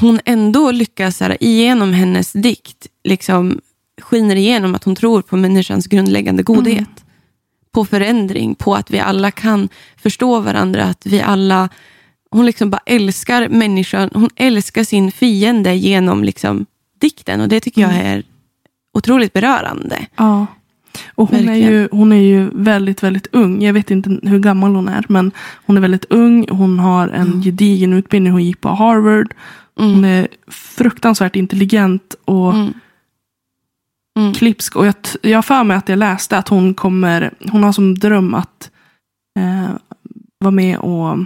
[0.00, 3.60] hon ändå lyckas, så här, igenom hennes dikt, liksom
[4.00, 7.04] skiner igenom att hon tror på människans grundläggande godhet.
[7.78, 11.68] På förändring, på att vi alla kan förstå varandra, att vi alla...
[12.30, 16.66] Hon liksom bara älskar människan, hon älskar sin fiende genom liksom
[17.00, 18.22] dikten och det tycker jag är
[18.94, 20.06] otroligt berörande.
[20.16, 20.46] Ja.
[21.14, 23.62] Och hon är, ju, hon är ju väldigt, väldigt ung.
[23.62, 25.04] Jag vet inte hur gammal hon är.
[25.08, 25.32] Men
[25.66, 26.46] hon är väldigt ung.
[26.50, 28.32] Hon har en gedigen utbildning.
[28.32, 29.34] Hon gick på Harvard.
[29.76, 32.72] Hon är fruktansvärt intelligent och Mm.
[34.18, 34.34] Mm.
[34.34, 34.76] klipsk.
[34.76, 34.86] Och
[35.22, 38.70] jag, har för mig att jag läste att hon kommer, hon har som dröm att
[39.38, 39.70] eh,
[40.40, 41.18] vara med och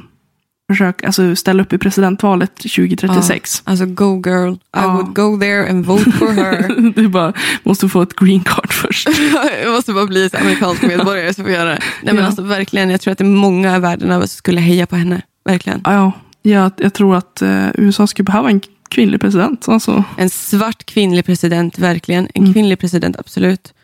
[0.73, 3.63] försöka, alltså ställa upp i presidentvalet 2036.
[3.65, 4.93] Alltså go girl, I Ja.
[4.95, 6.91] would go there and vote for her.
[6.95, 7.33] du bara
[7.63, 9.09] måste få ett green card först.
[9.65, 11.81] jag måste bara bli amerikansk medborgare så får jag göra det.
[12.03, 12.27] Nej, men Ja.
[12.27, 14.97] alltså, verkligen, jag tror att det är många i världen över som skulle heja på
[14.97, 15.23] henne.
[15.45, 15.81] Verkligen.
[15.85, 16.13] Ja,
[16.43, 18.61] jag, jag tror att eh, USA skulle behöva en
[18.93, 19.69] kvinnlig president.
[19.69, 20.05] Alltså.
[20.17, 22.29] En svart kvinnlig president, verkligen.
[22.35, 23.75] En kvinnlig president, absolut.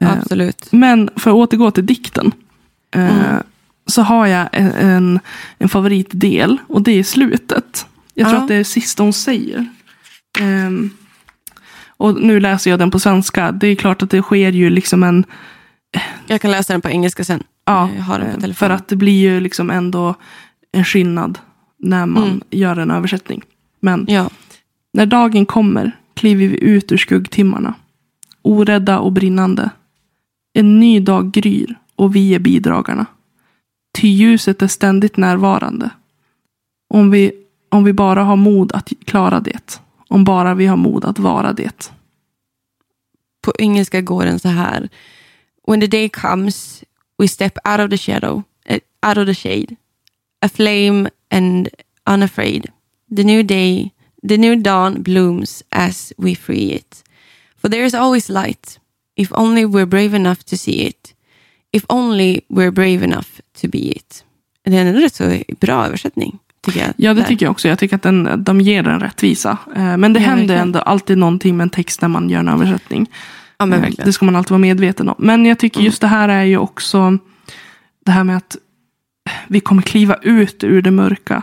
[0.00, 0.68] Eh, Absolut.
[0.72, 2.32] Men för att återgå till dikten.
[2.94, 3.36] Eh,
[3.86, 5.20] Så har jag en, en,
[5.58, 7.86] en favoritdel och det är slutet.
[8.14, 9.66] Jag tror att det är det sista hon säger.
[10.40, 10.90] Ehm,
[11.98, 13.52] och nu läser jag den på svenska.
[13.52, 15.24] Det är klart att det sker ju liksom en...
[16.26, 17.42] Jag kan läsa den på engelska sen.
[17.64, 18.54] Ja, Jag har den på eh, telefon.
[18.68, 20.14] för att det blir ju liksom ändå
[20.72, 21.38] en skillnad
[21.78, 22.40] när man Mm.
[22.50, 23.42] gör en översättning.
[23.80, 24.30] Men Ja.
[24.96, 27.74] När dagen kommer kliver vi ut ur skuggtimmarna.
[28.42, 29.70] Orädda och brinnande.
[30.52, 33.06] En ny dag gryr och vi är bidragarna.
[33.98, 35.90] Ty ljuset är ständigt närvarande.
[36.94, 37.32] Om vi,
[37.68, 39.80] om vi bara har mod att klara det.
[40.08, 41.92] Om bara vi har mod att vara det.
[43.42, 44.88] På engelska går den så här.
[45.66, 46.84] When the day comes
[47.18, 49.76] we step out of the shadow, eh, out of the shade.
[50.40, 51.68] A flame and
[52.10, 52.66] unafraid.
[53.16, 53.90] The new day,
[54.28, 57.02] the new dawn blooms as we free it.
[57.62, 58.78] For there is always light,
[59.16, 61.12] if only we're brave enough to see it.
[61.72, 63.26] If only we're brave enough
[63.60, 64.24] to be it.
[64.64, 66.88] Det är en rätt så bra översättning, tycker jag.
[66.96, 67.28] Ja, det där.
[67.28, 67.68] tycker jag också.
[67.68, 69.58] Jag tycker att den, de ger den rättvisa.
[69.76, 70.62] Eh, Men det Ja, händer verkligen.
[70.62, 73.06] ändå alltid någonting med en text när man gör en översättning.
[73.58, 74.06] Ja, men Eh, verkligen.
[74.06, 75.14] Det ska man alltid vara medveten om.
[75.18, 77.18] Men jag tycker just det här är ju också
[78.04, 78.56] det här med att
[79.48, 81.42] vi kommer kliva ut ur det mörka.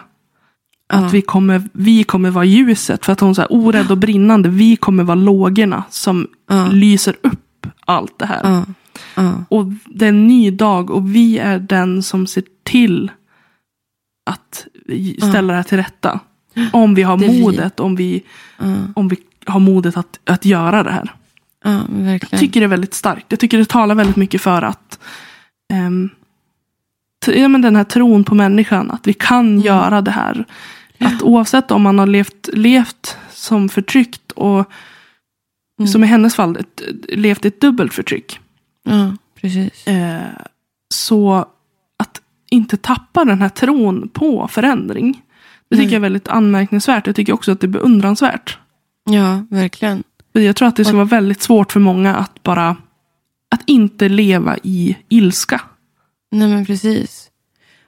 [0.93, 1.05] Ja.
[1.05, 3.05] Att vi kommer, vi kommer vara ljuset.
[3.05, 4.49] För att hon säger orädd och brinnande.
[4.49, 6.67] Vi kommer vara lågorna som Ja.
[6.71, 8.63] lyser upp allt det här.
[9.15, 9.33] Ja.
[9.49, 13.11] Och det är en ny dag och vi är den som ser till
[14.29, 14.67] att
[15.29, 16.19] ställa det här till rätta.
[16.73, 17.41] Om vi har Det är vi.
[17.41, 18.23] modet, om vi,
[18.95, 21.11] om vi har modet att, att göra det här.
[22.31, 23.25] Jag tycker det är väldigt starkt.
[23.29, 24.99] Jag tycker det talar väldigt mycket för att
[27.25, 29.61] t- ja, men den här tron på människan, att vi kan Mm.
[29.61, 30.45] göra det här.
[31.05, 34.71] Att oavsett om man har levt, levt som förtryckt och
[35.79, 35.87] Mm.
[35.87, 38.39] som i hennes fall ett, levt ett dubbelt förtryck.
[38.83, 39.87] Ja, precis.
[39.87, 40.21] Eh,
[40.93, 41.45] så
[41.99, 45.21] att inte tappa den här tron på förändring.
[45.69, 45.93] Det tycker Mm.
[45.93, 47.07] jag är väldigt anmärkningsvärt.
[47.07, 48.57] Jag tycker också att det är beundransvärt.
[49.09, 50.03] Ja, verkligen.
[50.33, 52.75] För Jag tror att det Och- vara väldigt svårt för många att bara
[53.51, 55.61] att inte leva i ilska.
[56.31, 57.29] Nej, men precis.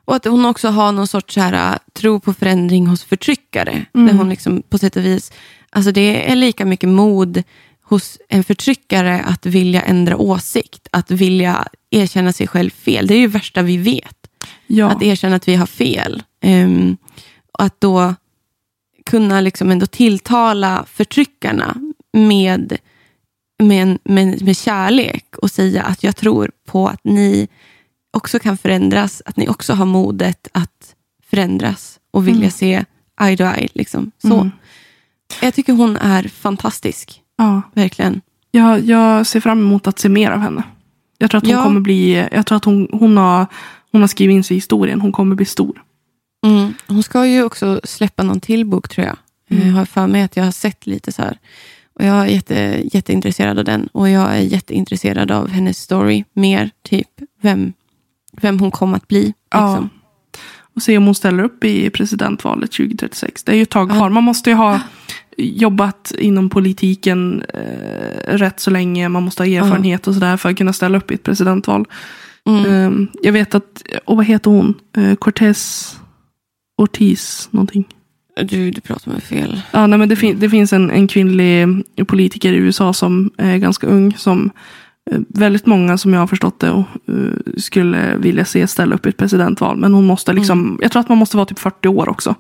[0.05, 3.85] Och att hon också har någon sorts så här, äh, tro på förändring hos förtryckare.
[3.93, 4.07] Mm.
[4.07, 5.31] Där hon liksom på sätt och vis
[5.75, 7.43] Alltså det är lika mycket mod
[7.81, 13.07] hos en förtryckare att vilja ändra åsikt, att vilja erkänna sig själv fel.
[13.07, 14.27] Det är ju det värsta vi vet.
[14.67, 14.91] Ja.
[14.91, 16.23] Att erkänna att vi har fel.
[16.43, 16.97] Um,
[17.53, 18.15] och att då
[19.05, 21.75] kunna liksom ändå tilltala förtryckarna
[22.13, 22.77] med,
[23.63, 27.47] med, med, med kärlek och säga att jag tror på att ni
[28.15, 30.95] också kan förändras, att ni också har modet att
[31.29, 32.51] förändras och vilja Mm.
[32.51, 32.85] se
[33.21, 33.67] eye to eye.
[33.73, 34.11] Liksom.
[34.21, 34.33] Så.
[34.35, 34.51] Mm.
[35.41, 37.61] Jag tycker hon är fantastisk, ja.
[37.73, 38.21] verkligen.
[38.51, 40.63] Jag, jag ser fram emot att se mer av henne.
[41.17, 41.63] Jag tror att hon Ja.
[41.63, 43.45] kommer bli, jag tror att hon, hon, har,
[43.91, 45.01] hon har skrivit in sig i historien.
[45.01, 45.81] Hon kommer bli stor.
[46.45, 46.73] Mm.
[46.87, 49.17] Hon ska ju också släppa någon till bok tror jag.
[49.49, 49.67] Mm.
[49.67, 51.37] Jag har för mig att jag har sett lite så här.
[51.99, 53.87] Och jag är jätte, jätteintresserad av den.
[53.87, 56.69] Och jag är jätteintresserad av hennes story mer.
[56.83, 57.09] Typ
[57.41, 57.73] vem,
[58.41, 59.33] vem hon kommer att bli.
[59.51, 59.69] Ja.
[59.71, 59.89] Liksom.
[60.75, 63.43] Och se om hon ställer upp i presidentvalet 2036.
[63.43, 63.95] Det är ju ett tag Ja.
[63.95, 64.09] kvar.
[64.09, 64.79] Man måste ju ha
[65.37, 69.09] jobbat inom politiken eh, rätt så länge.
[69.09, 71.85] Man måste ha erfarenhet och sådär för att kunna ställa upp i ett presidentval.
[72.45, 72.65] Mm.
[73.03, 74.73] Eh, jag vet att, och vad heter hon?
[74.97, 75.95] Eh, Cortez
[76.77, 77.85] Ortiz någonting.
[78.43, 79.61] Du, du pratar med fel.
[79.71, 81.67] Ja, nej, men det, fin- det finns en, en kvinnlig
[82.07, 84.13] politiker i USA som är ganska ung.
[84.17, 84.51] Som
[85.29, 89.09] väldigt många som jag har förstått det och, eh, skulle vilja se ställa upp i
[89.09, 89.77] ett presidentval.
[89.77, 92.35] Men hon måste liksom, jag tror att man måste vara typ 40 år också.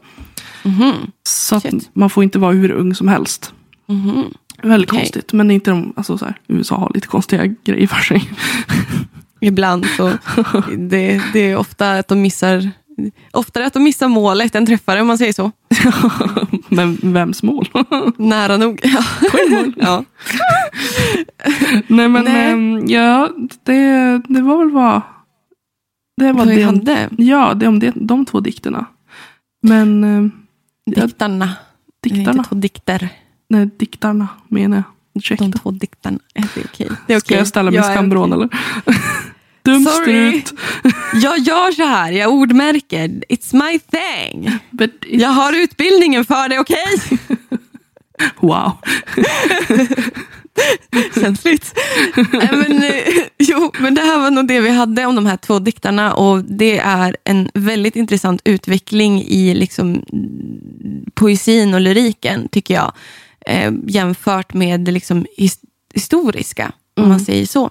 [0.63, 0.93] Mhm.
[1.23, 1.89] Så att Shit.
[1.93, 3.53] man får inte vara hur ung som helst.
[3.87, 4.23] Mhm.
[4.63, 4.99] Väldigt Okej.
[4.99, 5.33] konstigt.
[5.33, 8.29] Men det är inte de, alltså så här, USA har lite konstiga grejer för sig.
[9.39, 10.07] Ibland så
[10.77, 12.71] det, det är ofta att de missar
[13.33, 15.51] Oftare att de missar målet än träffar om man säger så.
[16.69, 17.69] Men vems mål?
[18.17, 18.79] Nära nog.
[18.83, 19.03] Ja.
[19.77, 20.03] ja.
[21.87, 22.51] nej men Nej.
[22.51, 23.29] ehm, ja,
[23.63, 25.01] det, det var väl vad.
[26.17, 27.09] Det var Vad det om, hade.
[27.17, 28.85] ja, det om det, de två dikterna.
[29.61, 30.31] Men ehm,
[30.83, 31.53] Ja, Diktarna.
[32.03, 33.09] diktarna, Inte två dikter.
[33.49, 34.83] nej diktarna menar jag.
[35.13, 35.43] Ursäkta.
[35.45, 36.19] De två diktarna.
[36.33, 36.89] Det är okej.
[37.07, 37.37] Det är Ska okej.
[37.37, 38.49] jag ställa mig i skambron eller?
[39.65, 40.41] Dumt Sorry.
[40.41, 40.59] strut.
[41.23, 43.07] Jag gör så här, jag ordmärker.
[43.29, 44.51] It's my thing.
[44.71, 47.19] But it, Jag har utbildningen för det, okej?
[48.39, 48.71] Wow.
[51.15, 51.73] Känsligt.
[52.33, 55.37] Nej, men, eh, jo, men det här var nog det vi hade om de här
[55.37, 60.03] två diktarna och det är en väldigt intressant utveckling i liksom,
[61.13, 62.93] poesin och lyriken, tycker jag.
[63.47, 65.59] Eh, jämfört med det liksom, his
[65.93, 67.09] historiska, om Mm.
[67.09, 67.69] man säger så.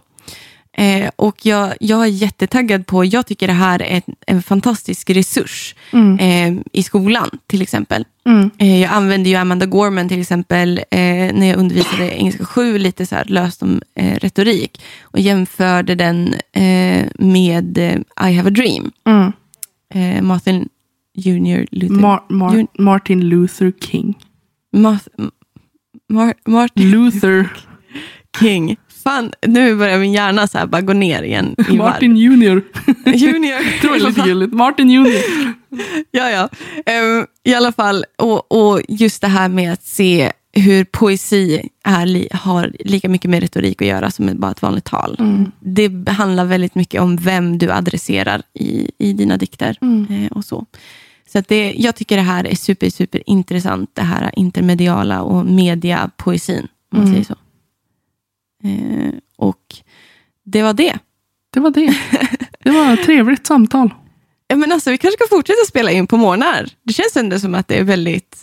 [0.77, 5.11] Eh, och jag, jag är jättetaggad på, jag tycker det här är en, en fantastisk
[5.11, 6.18] resurs Mm.
[6.59, 8.05] eh, i skolan till exempel.
[8.27, 8.51] Mm.
[8.59, 10.99] Eh, Jag använde ju Amanda Gorman till exempel eh,
[11.35, 16.35] när jag undervisade engelska 7 lite så här löst om eh, retorik och jämförde den
[16.53, 17.79] eh, med
[18.29, 18.91] I have a dream.
[19.07, 19.33] Mm.
[20.27, 20.68] Martin
[21.16, 21.95] Junior Luther.
[21.95, 24.14] Mar- Mar- Jun- Martin Luther King.
[24.77, 27.49] Mar- Martin Luther.
[28.41, 28.77] King.
[29.05, 31.55] Fan, nu börjar min hjärna så här bara gå ner igen.
[31.70, 32.62] i Martin Junior.
[33.07, 33.82] Junior.
[33.82, 34.52] Det var lite gulligt.
[34.52, 35.22] Martin Junior.
[36.11, 36.48] ja, ja.
[36.86, 42.34] Ehm, I alla fall, och, och just det här med att se hur poesi är,
[42.36, 45.16] har lika mycket med retorik att göra som bara ett vanligt tal.
[45.18, 45.50] Mm.
[45.61, 49.78] Det handlar väldigt mycket om vem du adresserar i, i dina dikter.
[49.82, 50.07] Mm.
[50.11, 50.66] eh, och så.
[51.32, 56.59] Så det, jag tycker det här är super, super intressant, det här intermediala och mediapoesin,
[56.92, 57.12] om man Mm.
[57.12, 57.34] säger så.
[58.65, 59.61] Eh, och
[60.45, 60.99] det var det.
[61.51, 61.95] Det var det.
[62.65, 63.95] Det var ett trevligt samtal.
[64.47, 66.69] Ja, men alltså, vi kanske ska fortsätta spela in på morgnar.
[66.83, 68.39] Det känns ändå som att det är väldigt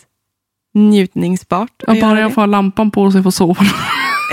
[0.74, 1.82] njutningsbart.
[1.86, 3.64] Jag bara jag får ha lampan på så jag får sova.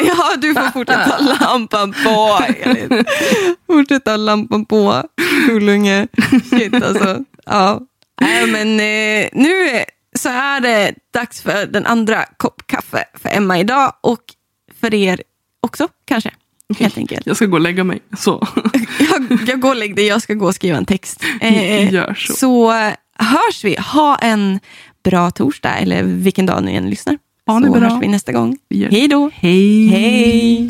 [0.08, 2.40] Ja, du får fortsätta ha lampan på.
[2.60, 3.06] Elin.
[3.68, 5.04] fortsätta lampan på.
[5.46, 6.08] Kulunge.
[6.50, 7.24] Shit alltså.
[7.46, 7.80] Ja.
[8.22, 9.84] Nej, men eh, nu
[10.16, 14.20] så är det dags för den andra kopp kaffe för Emma idag och
[14.82, 15.22] för er
[15.62, 16.32] också kanske.
[16.80, 17.28] Helt enkelt.
[17.28, 18.00] Jag ska gå och lägga mig.
[18.18, 18.48] Så.
[19.00, 21.24] Jag, jag går och lägger dig, jag ska gå och skriva en text.
[21.42, 22.34] Eh, Gör så.
[22.34, 23.76] Så eh, hörs vi.
[23.94, 24.60] Ha en
[25.04, 27.18] bra torsdag eller vilken dag ni än lyssnar.
[27.48, 27.90] Ha så bra.
[27.90, 28.58] hörs vi nästa gång.
[28.92, 29.30] Hej då.
[29.34, 29.88] Hej.
[29.88, 30.70] Hej.